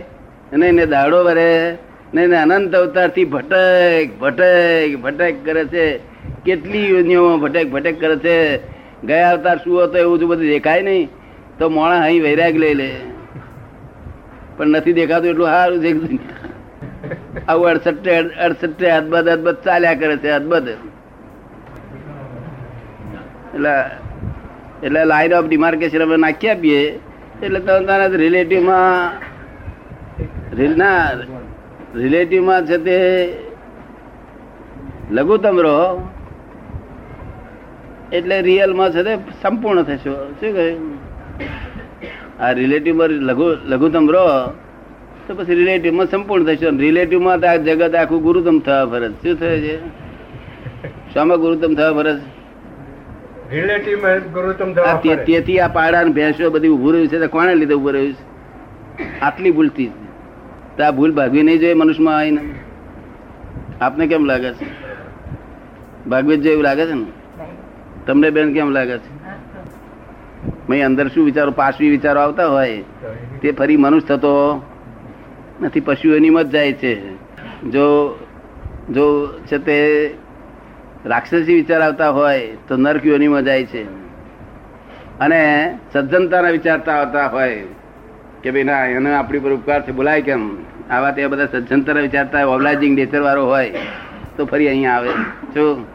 અને 0.53 0.67
એને 0.67 0.85
દાડો 0.85 1.23
વરે 1.23 1.77
ને 2.13 2.23
એને 2.23 2.37
અનંત 2.37 2.75
અવતારથી 2.75 3.25
ભટક 3.25 4.19
ભટક 4.19 4.95
ભટક 5.01 5.33
કરે 5.45 5.65
છે. 5.65 5.97
કેટલી 6.45 6.89
યોજનાઓમાં 6.89 7.39
ભટક 7.39 7.69
ભટક 7.69 7.99
કરે 7.99 8.15
છે. 8.15 8.57
ગયા 9.07 9.31
અવતાર 9.31 9.57
શું 9.57 9.83
હતો 9.83 9.97
એવું 9.97 10.19
બધું 10.19 10.47
દેખાય 10.47 10.81
નહીં. 10.81 11.09
તો 11.59 11.69
મોણા 11.69 11.99
અહીં 11.99 12.23
વૈરાગ 12.23 12.55
લઈ 12.55 12.73
લે. 12.73 12.91
પણ 14.57 14.67
નથી 14.67 14.93
દેખાતું 14.93 15.29
એટલું 15.29 15.47
સારું 15.47 15.79
છે 15.79 16.50
આવું 17.47 17.67
અડસઠે 17.69 18.13
અડસઠે 18.45 18.87
અદબદ 18.91 19.27
અદબદ 19.29 19.57
ચાલ્યા 19.65 19.93
કરે 19.93 20.17
છે 20.17 20.29
અદબદ 20.29 20.67
એટલે 23.55 23.73
એટલે 24.83 25.01
લાઈન 25.05 25.33
ઓફ 25.33 25.47
ડિમાર્કેશન 25.47 26.01
અમે 26.03 26.17
નાખી 26.17 26.49
આપીએ. 26.49 26.81
એટલે 27.43 27.59
તમે 27.59 27.85
તારા 27.85 28.05
રિલેટિવમાં 28.05 29.11
ના 30.77 31.11
રિલેટિવમાં 31.95 32.65
છે 32.65 32.77
તે 32.77 32.97
લઘુત્તમ 35.11 35.57
રહો. 35.59 35.77
એટલે 38.13 38.41
રિયલમાં 38.41 38.91
છે 38.91 39.03
તે 39.03 39.13
સંપૂર્ણ 39.41 39.83
થશો. 39.83 40.15
શું 40.39 40.51
કહ્યું? 40.55 40.97
આ 42.39 42.51
રિલેટિવમાં 42.51 43.09
લઘુ, 43.09 43.47
લઘુત્તમ 43.65 44.05
રહો. 44.11 44.27
તો 45.31 45.35
પછી 45.37 45.55
રિલેટિવમાં 45.55 46.05
સંપૂર્ણ 46.05 46.43
થશે. 46.45 46.69
રિલેટિવમાં 46.77 47.39
આ 47.49 47.55
જગત 47.55 47.95
આખું 47.95 48.21
ગુરુતમ 48.21 48.59
થવા 48.59 48.85
ફરજ 48.85 49.11
શું 49.11 49.35
થયું 49.35 49.59
છે? 49.59 49.75
શામાં 51.13 51.37
ગુરુતમ 51.37 51.73
થવા 51.75 51.91
ફરજ. 51.93 52.19
તેથી 55.25 55.59
આ 55.59 55.67
પાડા 55.67 56.03
ને 56.03 56.11
ભેંસો 56.11 56.49
બધી 56.49 56.67
ઉભું 56.67 56.93
રહ્યું 56.93 57.07
છે 57.07 57.27
કોને 57.27 57.55
લીધે 57.55 57.73
ઉભું 57.73 57.93
રહ્યું 57.93 58.13
છે? 58.13 59.19
આટલી 59.19 59.51
ભૂલથી 59.51 59.87
તો 60.77 60.83
આ 60.83 60.91
ભૂલ 60.91 61.11
ભાગવી 61.11 61.43
નહીં 61.43 61.59
જોઈએ 61.59 61.73
મનુષ્યમાં 61.73 62.17
આવીને. 62.17 62.41
આપને 63.81 64.07
કેમ 64.07 64.25
લાગે 64.25 64.51
છે? 64.53 64.65
ભાગવી 66.07 66.37
જ 66.37 66.41
જેવું 66.41 66.63
લાગે 66.63 66.85
છે 66.85 66.93
ને? 66.93 67.05
તમને 68.07 68.29
બેન 68.29 68.53
કેમ 68.53 68.69
લાગે 68.69 68.97
છે? 68.97 69.11
મેં 70.69 70.85
અંદર 70.85 71.07
શું 71.07 71.25
વિચારો? 71.25 71.51
પાછવી 71.51 71.89
વિચારો 71.89 72.19
આવતા 72.21 72.47
હોય. 72.47 72.83
તે 73.41 73.51
ફરી 73.51 73.77
મનુષ્ય 73.77 74.07
થતો 74.07 74.33
નથી 75.61 75.79
પશુઓની 75.79 76.29
મત 76.29 76.45
જાય 76.45 76.73
છે. 76.73 77.15
જો 77.61 78.19
જો 78.89 79.27
છે 79.27 79.57
તે 79.57 80.11
રાક્ષસી 81.05 81.53
વિચાર 81.53 81.81
આવતા 81.81 82.09
હોય, 82.09 82.47
તો 82.67 82.77
નરકીઓની 82.77 83.27
જાય 83.45 83.63
છે. 83.63 83.83
અને 85.19 85.73
સજ્જનતાના 85.93 86.49
વિચારતા 86.49 86.91
આવતા 86.91 87.27
હોય 87.27 87.63
કે 88.43 88.51
ભાઈ, 88.51 88.63
ના, 88.63 88.85
એને 88.85 89.15
આપણી 89.15 89.39
પર 89.39 89.51
ઉપકાર 89.51 89.87
છે, 89.87 89.91
બોલાય 89.91 90.21
કેમ? 90.21 90.57
આવા 90.89 91.11
તે 91.11 91.27
બધા 91.27 91.45
સજ્જનતાના 91.45 91.99
વિચારતા 91.99 92.45
ઓબલાઇઝિંગ 92.45 92.95
નેચર 92.95 93.21
વાળો 93.21 93.45
હોય, 93.45 93.73
તો 94.37 94.45
ફરી 94.45 94.67
અહીંયા 94.67 94.91
આવે. 94.91 95.09
જો 95.53 95.85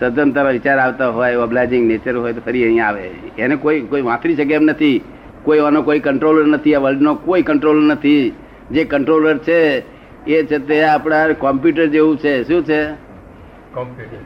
સજ્જનતાના 0.00 0.50
વિચાર 0.50 0.78
આવતા 0.78 1.08
હોય 1.08 1.36
ઓબલાઇઝિંગ 1.36 1.86
નેચર 1.86 2.16
હોય, 2.16 2.32
તો 2.32 2.40
ફરી 2.40 2.64
અહીંયા 2.64 2.86
આવે. 2.86 3.10
એને 3.38 3.56
કોઈ 3.56 3.80
કોઈ 3.80 4.02
વાંતરી 4.02 4.36
શકે 4.36 4.54
એમ 4.54 4.62
નથી. 4.62 5.00
કોઈ 5.42 5.58
આનો 5.58 5.82
કોઈ 5.82 6.00
કંટ્રોલ 6.00 6.50
નથી, 6.50 6.74
આ 6.74 6.78
વર્લ્ડનો 6.78 7.14
કોઈ 7.14 7.42
કંટ્રોલ 7.42 7.84
નથી. 7.84 8.32
જે 8.70 8.84
કંટ્રોલર 8.84 9.38
છે 9.38 9.78
એ 10.26 10.42
છે 10.42 10.58
તે 10.58 10.82
આપણા 10.82 11.28
કોમ્પ્યુટર 11.28 11.86
જેવું 11.86 12.18
છે. 12.18 12.44
શું 12.44 12.64
છે? 12.64 12.92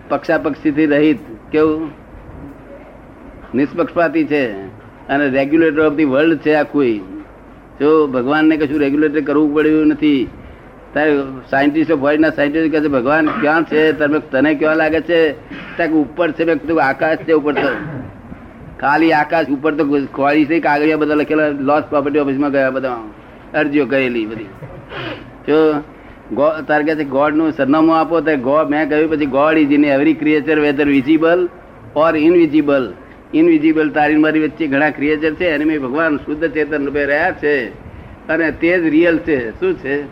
પક્ષાપક્ષીથી 0.08 0.86
રહિત 0.86 1.18
કેવું? 1.50 1.90
નિષ્પક્ષપાતી 3.54 4.24
છે. 4.24 4.52
અને 5.08 5.28
રેગ્યુલેટર 5.28 5.80
ઓફ 5.80 5.92
ધી 5.92 6.04
વર્લ્ડ 6.04 6.38
છે 6.38 6.54
આખું 6.54 7.22
જો 7.80 8.06
ભગવાનને 8.06 8.56
કશું 8.56 8.80
રેગ્યુલેટર 8.80 9.20
કરવું 9.20 9.54
પડ્યું 9.54 9.86
નથી. 9.86 10.28
તારે 10.94 11.18
સાયન્ટિસ્ટ 11.50 11.92
ફોરેનના 11.92 12.30
સાયન્ટિસ્ટ 12.30 12.72
કહે 12.72 12.80
છે 12.80 12.88
ભગવાન 12.88 13.26
ક્યાં 13.26 13.64
છે? 13.64 13.92
તમે 13.92 14.18
તને 14.18 14.54
કેવા 14.54 14.74
લાગે 14.74 15.00
છે? 15.00 15.32
ત્યાં 15.76 15.90
ઉપર 15.90 16.30
છે 16.30 16.44
મેં 16.44 16.56
કીધું 16.56 16.82
આકાશ 16.82 17.18
છે 17.18 17.32
ઉપર 17.32 17.52
તો. 17.52 17.68
ખાલી 18.80 19.12
આકાશ 19.12 19.46
ઉપર 19.46 19.74
તો 19.74 20.06
ખોળી 20.12 20.44
છે 20.44 20.60
કાગળિયા 20.60 20.96
બધા 20.96 21.14
લખેલા 21.14 21.48
લોસ 21.48 21.82
પ્રોપર્ટી 21.82 22.18
ઓફિસમાં 22.18 22.50
ગયા 22.50 22.70
બધા. 22.70 22.96
અરજીઓ 23.54 23.86
કરેલી 23.86 24.26
બધી. 24.26 24.44
જો 25.48 25.80
ગો- 26.32 26.66
તારે 26.66 26.84
કે 26.84 26.94
છે 26.94 27.04
ગોડનું 27.04 27.52
સરનામું 27.52 27.96
આપો 27.96 28.20
તો 28.20 28.36
ગોડ 28.36 28.66
મેં 28.66 28.88
કહ્યું 28.88 29.10
પછી 29.10 29.26
God 29.26 29.58
is 29.58 29.72
in 29.72 29.84
every 29.84 30.14
creature 30.14 30.58
whether 30.58 30.86
visible 30.86 31.48
or 31.96 32.16
invisible. 32.16 32.94
Invisible 33.34 33.90
તારી 33.90 34.16
મારી 34.16 34.40
વચ્ચે 34.40 34.66
ઘણા 34.66 34.90
ક્રિએચર 34.90 35.34
છે 35.34 35.50
અને 35.50 35.64
મેં 35.64 35.80
ભગવાન 35.80 36.16
શુદ્ધ 36.16 36.50
ચેતન 36.50 36.86
રૂપે 36.86 37.04
રહ્યા 37.04 37.30
છે. 37.30 37.68
અને 38.28 38.50
તે 38.50 38.78
જ 38.78 38.82
રિયલ 38.82 39.18
છે. 39.18 39.50
શું 39.50 39.74
છે? 39.74 40.02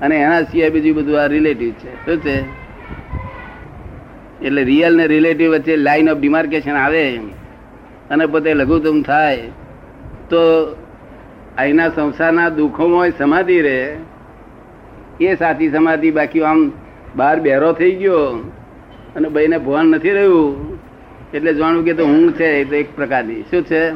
અને 0.00 0.16
એના 0.16 0.42
સિવાય 0.42 0.70
બીજું 0.70 0.96
બધું 0.96 1.22
આ 1.22 1.26
રિલેટિવ 1.26 1.70
છે. 1.70 2.06
શું 2.06 2.22
છે? 2.22 2.64
એટલે 4.46 4.64
રિયલ 4.64 4.96
ને 4.96 5.06
રિલેટિવ 5.06 5.50
વચ્ચે 5.50 5.76
લાઈન 5.76 6.10
ઓફ 6.10 6.18
ડિમાર્કેશન 6.18 6.72
આવે 6.72 7.16
અને 8.10 8.26
પોતે 8.26 8.54
લઘુત્તમ 8.54 9.02
થાય. 9.02 9.36
તો 10.30 10.36
અહીંના 11.58 11.88
સંસારના 11.88 12.48
દુઃખોમાં 12.48 13.10
સમાધિ 13.18 13.60
રહે. 13.60 13.96
એ 15.20 15.34
સાચી 15.34 15.70
સમાધિ 15.70 16.10
બાકી 16.10 16.42
આમ 16.42 16.72
બહાર 17.16 17.40
બેરો 17.40 17.72
થઈ 17.72 17.94
ગયો 17.94 18.26
અને 19.16 19.28
ભાઈને 19.28 19.58
ભાન 19.58 19.86
નથી 19.86 20.10
રહ્યું, 20.10 20.78
એટલે 21.34 21.54
જાણવું 21.54 21.84
કે 21.84 21.92
તો 21.92 22.04
ઊંઘ 22.04 22.32
છે, 22.32 22.44
એ 22.44 22.64
તો 22.64 22.74
એક 22.74 22.96
પ્રકારની. 22.96 23.42
શું 23.42 23.62
છે? 23.62 23.90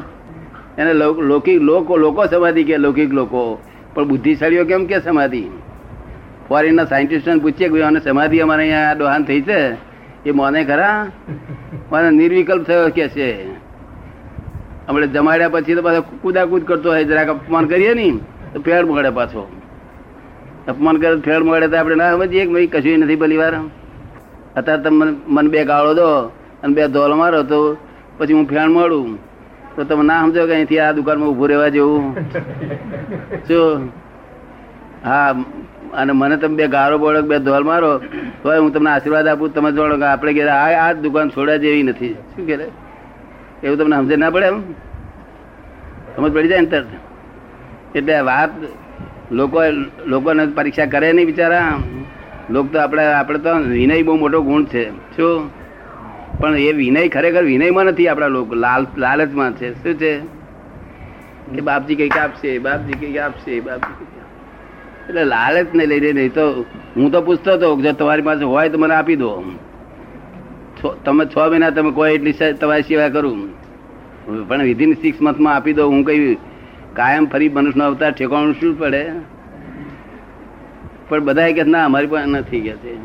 એને 0.77 0.93
લૌકિક 0.93 1.61
લોકો 1.61 1.97
લોકો 1.97 2.25
સમાધિ 2.25 2.63
કે 2.63 2.77
લૌકિક 2.77 3.11
લોકો? 3.11 3.59
પણ 3.93 4.07
બુદ્ધિશાળીઓ 4.07 4.65
કેમ 4.65 4.85
કે 4.85 4.99
સમાધિ? 4.99 5.43
ફોરેનના 6.47 6.85
સાયન્ટિસ્ટોને 6.85 7.39
પૂછીએ 7.39 7.67
કે 7.67 7.81
ભાઈ 7.81 7.99
સમાધિ 8.03 8.39
અમારે 8.39 8.63
અહીંયા 8.63 8.93
ડોહાન 8.93 9.23
થઈ 9.23 9.41
છે? 9.41 9.73
એ 10.25 10.31
મોને 10.31 10.63
ખરા? 10.63 11.11
મને 11.91 12.11
નિર્વિકલ્પ 12.11 12.63
થયો 12.63 12.89
કે 12.89 13.07
છે. 13.07 13.58
આપણે 14.89 15.07
જમાડ્યા 15.07 15.49
પછી 15.49 15.75
તો 15.75 15.81
પાછો 15.81 16.01
કુદાકુદ 16.21 16.63
કરતો 16.63 16.91
હોય, 16.91 17.03
જરાક 17.03 17.27
અપમાન 17.27 17.65
કરીએ 17.65 17.93
ને 17.93 18.19
તો 18.53 18.61
ફેર 18.61 18.85
મળે 18.85 19.09
પાછો. 19.09 19.51
અપમાન 20.67 20.97
કરે 20.97 21.15
ફેર 21.15 21.43
મળે 21.43 21.67
તો 21.67 21.77
આપણે 21.77 21.95
ના 21.95 22.11
સમજીએ 22.11 22.45
કે 22.45 22.53
ભાઈ 22.53 22.67
કશું 22.67 22.99
નથી 22.99 23.15
પેલી 23.15 23.37
વાર 23.37 23.53
અત્યારે 24.55 24.83
તમે 24.83 25.15
મને- 25.27 25.51
બે 25.51 25.65
ગાળો 25.65 25.93
દો 25.93 26.17
અને 26.63 26.73
બે 26.73 26.87
ધોલ 26.87 27.13
મારો, 27.13 27.43
તો 27.43 27.77
પછી 28.17 28.33
હું 28.33 28.49
ફેણ 28.49 28.69
મળું. 28.69 29.15
તો 29.75 29.83
તમે 29.83 30.05
ના 30.05 30.21
સમજો 30.21 30.45
કે 30.45 30.53
અહીંથી 30.53 30.79
આ 30.79 30.91
દુકાનમાં 30.91 31.29
ઊભું 31.29 31.47
રહેવા 31.47 31.67
જેવું. 31.67 32.15
શું? 33.47 33.91
હા, 35.05 35.35
અને 35.93 36.11
મને 36.11 36.37
તમે 36.37 36.55
બે 36.55 36.67
ગારો 36.67 36.97
બોળો 36.97 37.21
બે 37.21 37.39
ધોલ 37.39 37.63
મારો 37.63 37.97
તો 38.43 38.61
હું 38.61 38.73
તમને 38.73 38.89
આશીર્વાદ 38.89 39.27
આપું, 39.27 39.53
તમે 39.53 39.71
જોડો 39.71 39.97
કે 39.97 40.03
આપણે 40.03 40.33
કે 40.33 40.43
આ 40.43 40.89
આ 40.89 40.91
જ 40.91 40.97
દુકાન 40.97 41.29
છોડવા 41.29 41.55
જેવી 41.55 41.83
નથી. 41.83 42.13
શું 42.13 42.47
કે 42.47 42.88
એવું 43.63 43.77
તમને 43.79 43.97
સમજે 43.97 44.15
ના 44.17 44.31
પડે 44.31 44.47
એમ? 44.47 44.57
સમજ 46.13 46.31
પડી 46.31 46.49
જાય 46.49 46.61
ને 46.61 46.69
તરત. 46.69 46.89
એટલે 47.95 48.15
વાત 48.21 48.51
લોકો 49.31 49.59
લોકોને 50.07 50.43
પરીક્ષા 50.53 50.87
કરે 50.87 51.07
નહીં 51.11 51.27
બિચારા. 51.27 51.71
લોક 52.49 52.65
તો 52.67 52.77
આપણે 52.79 53.03
આપણે 53.11 53.39
તો 53.39 53.51
વિનય 53.71 53.95
બહુ 54.03 54.13
મોટો 54.17 54.39
ગુણ 54.41 54.63
છે. 54.65 54.83
શું? 55.15 55.39
પણ 56.39 56.55
એ 56.61 56.71
વિનય 56.73 57.01
ખરેખર 57.09 57.43
વિનયમાં 57.45 57.87
નથી 57.87 58.09
આપણા 58.09 58.35
લોકો, 58.35 58.53
લાલ, 58.57 58.83
લાલચમાં 58.97 59.53
છે. 59.53 59.67
શું 59.75 59.95
છે? 59.95 60.11
કે 61.53 61.61
બાપજી 61.61 61.97
કંઈક 61.97 62.17
આપશે, 62.17 62.49
બાપજી 62.59 62.99
કંઈક 62.99 63.17
આપશે, 63.19 63.53
બાપજી 63.61 64.07
એટલે 65.07 65.23
લાલચ 65.25 65.69
ને 65.73 65.85
લઈને 65.85 66.11
નહીં 66.13 66.33
તો 66.33 66.45
હું 66.95 67.11
તો 67.11 67.19
પૂછતો 67.21 67.51
હતો 67.53 67.67
જો 67.81 67.91
તમારી 67.93 68.21
પાસે 68.23 68.43
હોય 68.45 68.69
તો 68.69 68.77
મને 68.77 68.95
આપી 68.95 69.17
દો. 69.17 69.29
તમે 71.05 71.25
છ 71.25 71.37
મહિના 71.37 71.69
તમે 71.69 71.91
કોઈ 71.91 72.13
એટલી 72.13 72.33
તમારી 72.61 72.81
સેવા 72.81 73.09
કરું. 73.09 73.37
પણ 74.47 74.61
વિધિન 74.61 74.93
સિક્સ 74.93 75.21
મંથમાં 75.21 75.55
આપી 75.55 75.73
દો 75.73 75.87
હું 75.87 76.05
કઈ 76.05 76.35
કાયમ 76.93 77.25
ફરી 77.25 77.49
મનુષ્યનો 77.49 77.85
અવતાર 77.85 78.11
ઠેકાણું 78.11 78.53
શું 78.53 78.79
પડે? 78.79 79.11
પણ 81.09 81.19
બધા 81.19 81.51
કે 81.51 81.63
ના, 81.63 81.85
અમારી 81.85 82.07
પાસે 82.07 82.29
નથી, 82.29 82.61
કે 82.61 82.71
છે. 82.71 82.97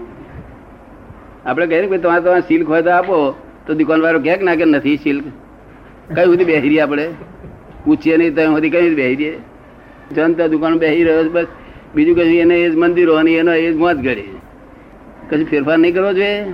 આપણે 1.45 1.67
કહીએ 1.67 1.87
કે 1.87 1.99
તમારે 1.99 2.23
તમારે 2.23 2.41
સિલ્ક 2.41 2.69
હોય 2.69 2.83
તો 2.83 2.91
આપો, 2.91 3.37
તો 3.67 3.75
દુકાનવાળો 3.75 4.19
કહે 4.19 4.37
કે 4.37 4.45
ના, 4.45 4.55
કે 4.55 4.65
નથી 4.65 4.97
સિલ્ક 4.97 5.25
કઈ 6.15 6.25
સુધી 6.25 6.45
બેસી 6.45 6.69
રહીએ 6.69 6.81
આપણે? 6.81 7.09
પૂછીએ 7.85 8.17
નહીં 8.17 8.35
તો 8.35 8.43
સુધી 8.43 8.71
કઈ 8.71 8.95
બેસી 8.95 9.15
રહીએ? 9.15 9.39
જનતા 10.15 10.47
દુકાન 10.47 10.79
બેસી 10.79 11.05
રહ્યો 11.05 11.31
બસ 11.31 11.47
બીજું 11.95 12.17
કશું 12.17 12.35
એને 12.35 12.57
એ 12.61 12.71
જ 12.71 12.77
મંદિરો 12.77 13.15
અને 13.15 13.33
એનો 13.33 13.53
એ 13.53 13.73
જ 13.73 13.77
મોત 13.77 13.97
ઘડી. 13.97 14.37
કશું 15.31 15.47
ફેરફાર 15.47 15.79
નહીં 15.79 15.95
કરવો 15.95 16.13
જોઈએ? 16.13 16.45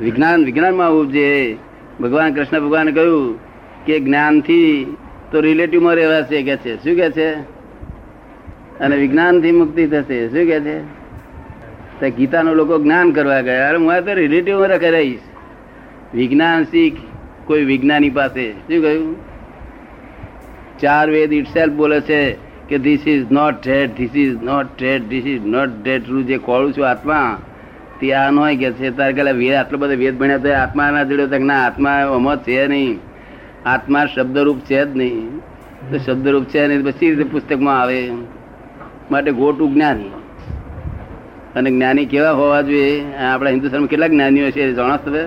વિજ્ઞાન 0.00 0.44
વિજ્ઞાનમાં 0.44 0.86
આવવું 0.86 1.12
જોઈએ 1.12 1.56
ભગવાન 2.00 2.34
કૃષ્ણ 2.34 2.60
ભગવાને 2.60 2.92
કહ્યું 2.92 3.38
કે 3.84 4.00
જ્ઞાનથી 4.00 4.96
તો 5.32 5.40
રિલેટિવમાં 5.40 5.94
રહેવાશે 5.94 6.42
કે 6.42 6.56
છે. 6.56 6.76
શું 6.76 6.96
કે 6.96 7.10
છે? 7.10 7.34
અને 8.78 8.96
વિજ્ઞાનથી 8.96 9.52
મુક્તિ 9.52 9.86
થશે. 9.86 10.28
શું 10.28 10.46
કે 10.46 10.60
છે? 10.60 10.80
તો 12.00 12.10
ગીતાનો 12.16 12.54
લોકો 12.54 12.78
જ્ઞાન 12.78 13.10
કરવા 13.10 13.40
ગયા. 13.40 13.68
અરે 13.68 13.76
હું 13.76 14.04
તો 14.04 14.12
રિલેટિવમાં 14.14 14.68
રખે 14.68 14.90
રહીશ. 14.90 15.18
વિજ્ઞાન 16.14 16.64
શીખ 16.64 16.96
કોઈ 17.44 17.64
વિજ્ઞાની 17.64 18.10
પાસે. 18.10 18.52
શું 18.52 18.82
કહ્યું? 18.82 19.16
ચાર 20.80 21.10
વેદ 21.10 21.32
ઇટસેલ્ફ 21.32 21.72
બોલે 21.72 22.00
છે 22.00 22.32
કે 22.68 22.78
this 22.78 23.08
is 23.08 23.30
not 23.30 23.54
dead 23.54 23.90
this 23.90 24.16
is 24.16 24.42
not 24.42 24.66
dead 24.66 25.02
this 25.02 25.26
is 25.26 25.46
not 25.46 25.68
dead 25.82 26.02
જે 26.02 26.38
કોળું 26.38 26.72
છું 26.72 26.88
આત્મા 26.88 27.40
તે 28.00 28.12
આ 28.12 28.30
નો 28.30 28.44
કે 28.46 28.72
છે 28.72 28.90
તારે 28.90 29.12
કે 29.12 29.22
વેદ 29.22 29.54
આટલો 29.54 29.78
બધો 29.78 29.94
વેદ 29.94 30.18
ભણ્યા 30.18 30.38
તો 30.38 30.52
આત્મા 30.52 30.90
ના 30.90 31.04
જોડ્યો 31.04 31.26
તો 31.26 31.38
ના 31.38 31.66
આત્મા 31.66 31.90
અમત 32.14 32.42
છે 32.42 32.66
નહીં. 32.66 32.98
આત્મા 33.66 34.06
શબ્દરૂપ 34.06 34.58
છે 34.58 34.84
જ 34.84 34.96
નહીં. 34.96 35.38
તો 35.90 35.98
શબ્દરૂપ 35.98 36.44
છે 36.44 36.66
નહીં 36.66 36.84
પછી 36.84 37.14
રીતે 37.14 37.30
પુસ્તકમાં 37.30 37.80
આવે? 37.80 38.10
માટે 39.10 39.32
ગોટું 39.32 39.74
જ્ઞાની. 39.74 40.10
અને 41.56 41.70
જ્ઞાની 41.70 42.06
કેવા 42.06 42.30
હોવા 42.30 42.60
જોઈએ? 42.60 43.14
આપણા 43.14 43.50
હિન્દુસ્તાનમાં 43.50 43.88
કેટલા 43.88 44.06
જ્ઞાનીઓ 44.06 44.50
છે 44.50 44.72
જાણો 44.72 44.96
તમે? 44.96 45.24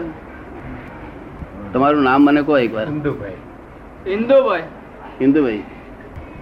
તમારું 1.74 2.04
નામ 2.04 2.26
મને 2.26 2.42
કહો 2.42 2.58
એકવાર. 2.58 2.88
ઇન્દુભાઈ. 2.88 3.32
ઇન્દુભાઈ. 4.12 4.62
હિન્દુભાઈ 5.22 5.58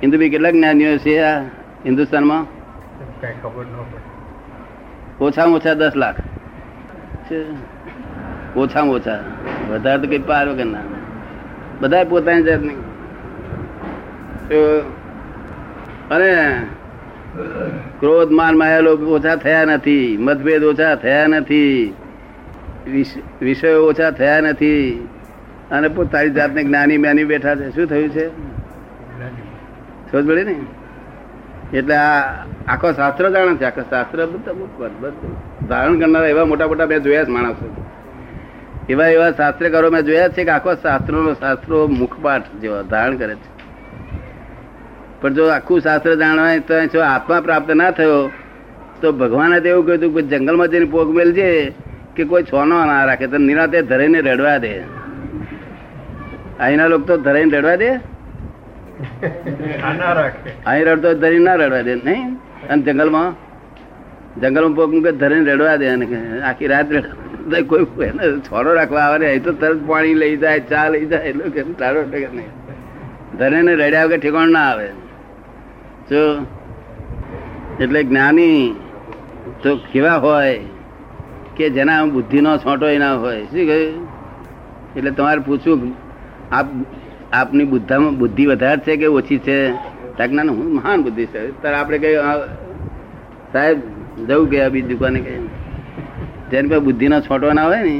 હિન્દુભાઈ 0.04 0.30
કેટલા 0.30 0.52
જ્ઞાનીઓ 0.52 0.98
છે 0.98 1.20
આ 1.20 1.42
હિન્દુસ્તાનમાં? 1.86 2.44
કઈ 3.22 3.28
ખબર 3.44 3.66
ન 3.66 3.76
પડે. 3.76 4.11
ઓછામાં 5.22 5.56
ઓછા 5.56 5.74
દસ 5.74 5.92
લાખ. 5.96 6.16
ઓછામાં 8.58 8.96
ઓછા. 8.96 9.24
વધારે 9.70 10.02
તો 10.02 10.08
કઈ 10.10 10.18
પાર 10.18 10.50
વગર 10.50 10.66
ના. 10.66 10.80
બધા 11.82 12.04
પોતાની 12.04 12.44
જાતની. 12.44 12.74
તો 14.50 14.80
અને 16.12 16.62
ક્રોધ 18.00 18.32
માન 18.32 18.58
માયા 18.58 18.80
ઓછા 18.90 19.36
થયા 19.36 19.66
નથી. 19.66 20.18
મતભેદ 20.18 20.64
ઓછા 20.64 20.96
થયા 20.96 21.28
નથી. 21.28 21.94
વિષયો 23.42 23.86
ઓછા 23.86 24.12
થયા 24.12 24.42
નથી. 24.42 25.08
અને 25.72 25.88
પોતાની 25.88 26.30
જાતને 26.30 26.64
જ્ઞાની 26.64 26.98
જ્ઞાની 26.98 27.24
બેઠા 27.24 27.56
છે. 27.56 27.76
શું 27.76 27.86
થયું 27.86 28.10
છે. 28.10 28.28
સમજ 30.12 30.28
પડી 30.28 30.44
ને? 30.44 30.56
એટલે 31.74 31.96
આ 31.96 32.46
આખો 32.68 32.92
શાસ્ત્ર 32.92 33.30
જાણે 33.30 33.56
છે, 33.56 33.66
આખો 33.66 33.82
શાસ્ત્ર 33.82 34.26
બધા 34.26 35.12
ધારણ 35.70 36.00
કરનારા 36.00 36.28
એવા 36.28 36.46
મોટા 36.46 36.68
મોટા 36.68 36.86
મેં 36.86 37.04
જોયા 37.04 37.24
જ 37.24 37.30
માણસો. 37.30 37.86
એવા 38.90 39.08
એવા 39.08 39.32
શાસ્ત્રકારો 39.32 39.92
મેં 39.92 40.02
જોયા 40.02 40.28
છે 40.28 40.44
કે 40.44 40.52
આખો 40.52 40.74
શાસ્ત્રોનો 40.74 41.34
શાસ્ત્રો 41.34 41.88
મુખપાઠ 41.88 42.44
જેવા 42.62 42.82
ધારણ 42.82 43.18
કરે 43.18 43.36
છે. 43.36 43.62
પણ 45.22 45.34
જો 45.34 45.48
આખું 45.48 45.82
શાસ્ત્ર 45.82 46.16
જાણવાય 46.16 46.60
તો 46.60 46.86
જો 46.86 47.02
આત્મા 47.02 47.42
પ્રાપ્ત 47.42 47.72
ના 47.72 47.92
થયો, 47.92 48.32
તો 49.02 49.12
ભગવાને 49.12 49.60
તો 49.60 49.68
એવું 49.68 49.86
કહ્યું 49.86 50.16
કે 50.16 50.22
જંગલમાં 50.22 50.68
જઈને 50.68 50.86
પોગ 50.86 51.16
મેલજે 51.16 51.74
કે 52.16 52.24
કોઈ 52.24 52.44
છોનો 52.44 52.86
ના 52.86 53.06
રાખે, 53.06 53.28
તો 53.28 53.38
નિરાતે 53.38 53.82
ધરીને 53.82 54.22
રડવા 54.22 54.58
દે. 54.58 54.80
અહીંના 56.60 56.88
લોકો 56.88 57.06
તો 57.06 57.18
ધરાઈને 57.18 57.58
રડવા 57.58 57.76
દે? 57.76 57.90
ના 57.90 58.11
અહીં 60.66 60.86
રડતો 60.86 61.14
ધરી 61.14 61.40
ના 61.40 61.56
રડવા 61.56 61.82
દે, 61.82 61.96
નહીં? 61.96 62.36
અને 62.70 62.82
જંગલમાં 62.82 63.36
જંગલમાં 64.42 64.74
પોક 64.76 64.90
મૂકે 64.90 65.12
ધરીને 65.12 65.54
રડવા 65.54 65.76
દે 65.76 65.88
અને 65.88 66.06
આખી 66.42 66.68
રાત 66.68 66.92
રડવા 66.92 67.62
કોઈ 67.62 68.08
એને 68.08 68.40
છોડો 68.40 68.74
રાખવા 68.74 69.00
આવે 69.00 69.26
અહીં 69.28 69.44
તો 69.44 69.52
તરત 69.52 69.88
પાણી 69.88 70.14
લઈ 70.14 70.38
જાય, 70.38 70.60
ચા 70.60 70.88
લઈ 70.90 71.06
જાય, 71.06 71.24
એટલે 71.24 71.50
કે 71.50 71.64
તારો 71.74 72.02
નહીં. 72.02 72.50
ધરીને 73.38 73.76
રડ્યા 73.76 74.06
વગર 74.06 74.20
ઠેકાણ 74.20 74.50
ના 74.50 74.60
આવે. 74.60 74.88
જો, 76.10 76.46
એટલે 77.80 78.04
જ્ઞાની 78.04 78.76
તો 79.64 79.76
કેવા 79.76 80.16
હોય 80.16 80.60
કે 81.56 81.70
જેના 81.70 82.06
બુદ્ધિનો 82.06 82.58
છોટો 82.58 82.98
ના 82.98 83.14
હોય. 83.14 83.44
શું 83.44 83.66
કહ્યું? 83.66 84.08
એટલે 84.98 85.12
તમારે 85.12 85.40
પૂછવું 85.40 85.94
આપ 86.52 86.66
આપની 87.34 87.66
બુદ્ધામાં 87.66 88.18
બુદ્ધિ 88.18 88.46
વધારે 88.46 88.82
છે 88.86 88.98
કે 88.98 89.08
ઓછી 89.08 89.40
છે? 89.40 89.58
તાક 90.18 90.32
ના 90.32 90.44
ના, 90.44 90.54
હું 90.54 90.76
મહાન 90.76 91.04
બુદ્ધિ 91.04 91.26
છે. 91.26 91.42
ત્યારે 91.62 91.78
આપણે 91.78 91.98
કઈ 91.98 92.16
સાહેબ 93.54 93.78
જવું 94.28 94.50
ગયા 94.50 94.70
બીજી 94.70 94.88
દુકાને 94.88 95.20
કઈ? 95.20 95.38
જેને 96.52 96.70
પાસે 96.70 96.80
બુદ્ધિના 96.80 97.20
છોટો 97.20 97.54
ના 97.54 97.66
હોય 97.66 97.84
ને 97.84 97.96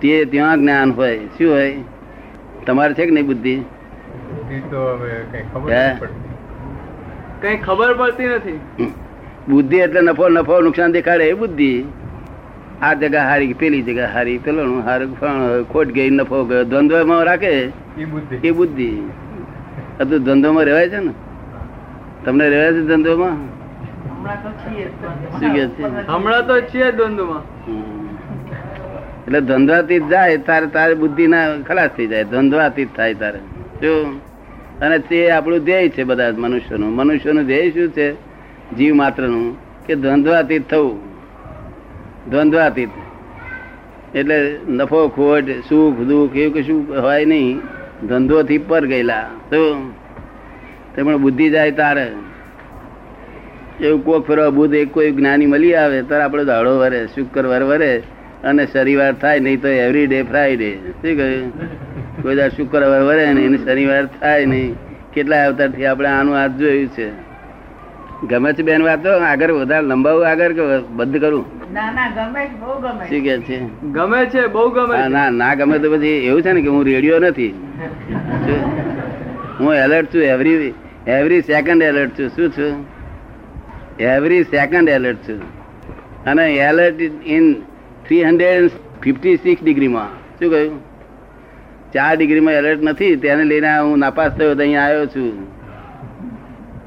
તે 0.00 0.24
ત્યાં 0.24 0.56
જ્ઞાન 0.58 0.90
હોય. 0.92 1.18
શું 1.38 1.50
હોય? 1.50 1.74
તમારે 2.66 2.94
છે 2.94 3.06
કે 3.06 3.10
નહીં 3.10 3.26
બુદ્ધિ? 3.26 3.54
બુદ્ધિ 4.30 4.60
તો 4.70 4.80
હવે 4.94 5.12
કઈ 5.32 5.44
ખબર 5.52 5.70
હે? 5.72 5.84
નથી 5.88 6.00
પડતી. 6.00 6.34
કઈ 7.42 7.56
ખબર 7.56 7.94
પડતી 7.94 8.28
નથી. 8.28 8.58
બુદ્ધિ 9.48 9.76
એટલે 9.76 10.00
નફો 10.00 10.28
નફો 10.28 10.60
નુકસાન 10.60 10.92
દેખાડે 10.92 11.24
એ 11.24 11.34
બુદ્ધિ. 11.34 11.72
આ 12.82 12.94
જગા 12.94 13.22
હારી 13.22 13.52
પેલી 13.52 13.82
જગા 13.82 14.06
હારી 14.06 14.38
પેલું 14.38 14.84
હારું 14.84 15.20
ફલાણું, 15.20 15.68
ખોટ 15.68 15.86
ગઈ 15.86 16.10
નફો 16.10 16.44
ગયો. 16.44 16.64
દ્વંદ્વમાં 16.64 17.24
રાખે? 17.24 17.48
એ 17.48 18.04
બુદ્ધિ. 18.04 18.36
બધું 18.36 18.56
બુદ્ધિ. 18.56 18.98
આ 20.00 20.04
તો 20.04 20.18
ધંધોમાં 20.18 20.64
રહેવાય 20.64 20.88
છે 20.88 20.96
ને? 20.96 21.10
તમને 22.24 22.48
રહેવાય 22.48 22.72
છે 22.72 22.80
ધંધોમાં? 22.80 23.36
હમણાં 26.08 26.46
તો 26.46 26.60
છીએ 26.60 26.92
ધંધોમાં. 26.92 27.42
એટલે 29.24 29.40
દ્વંદ્વાતીત 29.40 30.08
જાય 30.08 30.36
તારે 30.36 30.66
તારે 30.66 30.94
બુદ્ધિ 30.94 31.26
ના 31.26 31.48
ખલાસ 31.66 31.90
થઈ 31.90 32.06
જાય. 32.06 32.24
ધંધવાતી 32.24 32.84
થાય 32.84 33.14
તારે. 33.14 33.38
જો? 33.82 34.20
અને 34.80 34.98
તે 34.98 35.30
આપણું 35.30 35.58
ધ્યેય 35.58 35.88
છે 35.88 36.04
બધા 36.04 36.32
મનુષ્યનું. 36.38 36.94
મનુષ્યનું 36.94 37.46
ધ્યેય 37.46 37.70
શું 37.70 37.88
છે? 37.88 38.12
જીવ 38.74 38.94
માત્રનું 38.94 39.56
કે 39.86 39.94
ધંધવાતી 39.94 40.58
થવું. 40.58 41.17
દ્વંદ્વાતીત. 42.30 42.88
એટલે 44.14 44.58
નફો, 44.68 45.08
ખોટ, 45.08 45.50
સુખ, 45.68 46.00
દુઃખ 46.00 46.36
એવું 46.36 46.54
કશું 46.54 47.02
હોય 47.02 47.24
નહીં. 47.24 47.60
ધંધોથી 48.06 48.58
પર 48.58 48.86
ગયેલા. 48.86 49.22
તો 49.50 49.90
તે 50.94 51.02
પણ 51.02 51.16
બુદ્ધિ 51.16 51.50
જાય 51.50 51.70
તારે. 51.70 52.12
એવું 53.80 54.04
કોક 54.04 54.26
ફેરવા 54.26 54.50
બુદ્ધ 54.50 54.74
એક 54.74 54.92
કોઈ 54.92 55.10
જ્ઞાની 55.10 55.46
મળી 55.46 55.74
આવે, 55.74 56.02
ત્યારે 56.02 56.24
આપણે 56.24 56.44
દાડો 56.44 56.78
વરે 56.78 57.06
શુક્રવાર 57.06 57.62
વરે 57.62 58.02
અને 58.44 58.66
શનિવાર 58.66 59.12
થાય, 59.12 59.40
નહીં 59.40 59.62
તો 59.62 59.68
એવરી 59.68 60.06
ડે 60.06 60.22
ફ્રાઈડે 60.22 60.74
શું 60.74 61.02
કહ્યું? 61.02 61.52
કોઈ 62.22 62.36
દાડ 62.36 62.50
શુક્રવાર 62.50 63.02
વરે 63.02 63.32
નહીં 63.32 63.46
એને 63.46 63.58
શનિવાર 63.58 64.06
થાય 64.06 64.46
નહીં. 64.46 64.74
કેટલા 65.12 65.46
અવતારથી 65.46 65.86
આપણે 65.86 66.08
આનું 66.08 66.34
હાથ 66.34 66.50
જોયું 66.50 66.88
છે. 66.88 67.27
ગમે 68.26 68.52
છે 68.52 68.62
બેન 68.62 68.82
વાતો 68.82 69.18
આગળ 69.18 69.52
વધારે 69.52 69.86
લંબાવું 69.86 70.28
આગળ 70.28 70.52
કે 70.52 70.78
બંધ 70.78 71.20
કરું? 71.20 71.44
ના 71.72 71.92
ના 71.92 72.08
ગમે 72.08 72.46
છે, 72.46 72.60
બહુ 72.60 72.80
ગમે 72.80 73.04
શું 73.04 73.22
કે 73.22 73.38
છે? 73.38 73.88
ગમે 73.92 74.26
છે 74.26 74.46
બહુ 74.46 74.70
ગમે 74.70 75.08
ના 75.08 75.30
ના 75.30 75.54
ગમે 75.54 75.78
તો 75.78 75.96
પછી 75.96 76.06
એવું 76.06 76.42
છે 76.42 76.52
ને 76.52 76.62
કે 76.62 76.68
હું 76.68 76.84
રેડિયો 76.84 77.18
નથી. 77.18 77.50
શું? 78.46 78.60
હું 79.60 79.74
એલર્ટ 79.74 80.14
છું 80.14 80.22
એવરી 80.22 80.74
એવરી 81.06 81.40
સેકન્ડ 81.40 81.82
એલર્ટ 81.82 82.18
છું. 82.18 82.28
શું 82.28 82.50
છું? 82.50 82.86
એવરી 83.98 84.42
સેકન્ડ 84.42 84.88
એલર્ટ 84.88 85.16
છું. 85.16 85.40
અને 86.24 86.54
alert 86.54 87.00
in 87.26 87.54
three 88.06 88.24
hundred 88.24 88.70
fifty 89.02 89.36
six 89.36 89.62
ડિગ્રીમાં. 89.62 90.08
શું 90.38 90.50
કહ્યું? 90.50 90.80
ચાર 91.92 92.16
ડિગ્રીમાં 92.16 92.54
એલર્ટ 92.54 92.82
નથી 92.82 93.16
તેને 93.16 93.44
લઈને 93.44 93.78
હું 93.78 93.98
નાપાસ 93.98 94.32
થયો 94.32 94.54
તો 94.54 94.60
અહીંયા 94.60 94.82
આવ્યો 94.82 95.06
છું. 95.06 95.57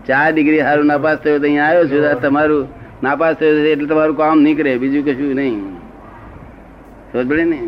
ચાર 0.07 0.33
ડિગ્રી 0.33 0.59
સારું 0.59 0.85
નાપાસ 0.85 1.17
થયો 1.17 1.37
તો 1.37 1.43
અહીંયા 1.43 1.67
આવ્યો 1.67 1.85
છું 1.85 2.21
તમારું 2.21 2.67
નાપાસ 3.03 3.35
થયો 3.35 3.65
એટલે 3.73 3.87
તમારું 3.87 4.17
કામ 4.17 4.41
નીકળે 4.41 4.77
બીજું 4.77 5.05
કશું 5.05 5.35
નહીં. 5.35 5.61
સમજ 7.13 7.27
પડે 7.27 7.43
ને? 7.43 7.61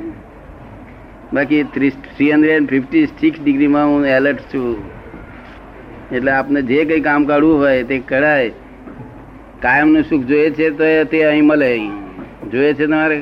બાકી 1.33 1.63
થ્રી 1.63 2.31
હંડ્રેડ 2.31 2.69
ફિફ્ટી 2.69 3.05
સિક્સ 3.05 3.39
ડિગ્રીમાં 3.43 3.87
હું 3.87 4.05
એલર્ટ 4.05 4.39
છું. 4.53 4.75
એટલે 6.11 6.31
આપને 6.31 6.61
જે 6.61 6.85
કંઈ 6.85 7.01
કામ 7.01 7.25
કાઢવું 7.25 7.59
હોય 7.59 7.83
તે 7.83 7.99
કરાય. 7.99 8.51
કાયમનું 9.61 10.03
સુખ 10.03 10.25
જોઈએ 10.31 10.49
છે 10.49 10.69
તો 10.69 10.89
તે 11.11 11.23
અહીં 11.23 11.45
મળે. 11.45 11.65
અહીં 11.65 11.93
જોઈએ 12.49 12.73
છે 12.73 12.85
તમારે? 12.85 13.21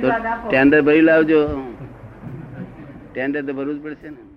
તો 0.00 0.08
ટેન્ડર 0.50 0.82
ભરી 0.82 1.00
લાવજો. 1.00 1.42
ટેન્ડર 3.14 3.42
તો 3.42 3.52
ભરવું 3.52 3.78
જ 3.78 3.82
પડશે 3.82 4.10
ને. 4.10 4.27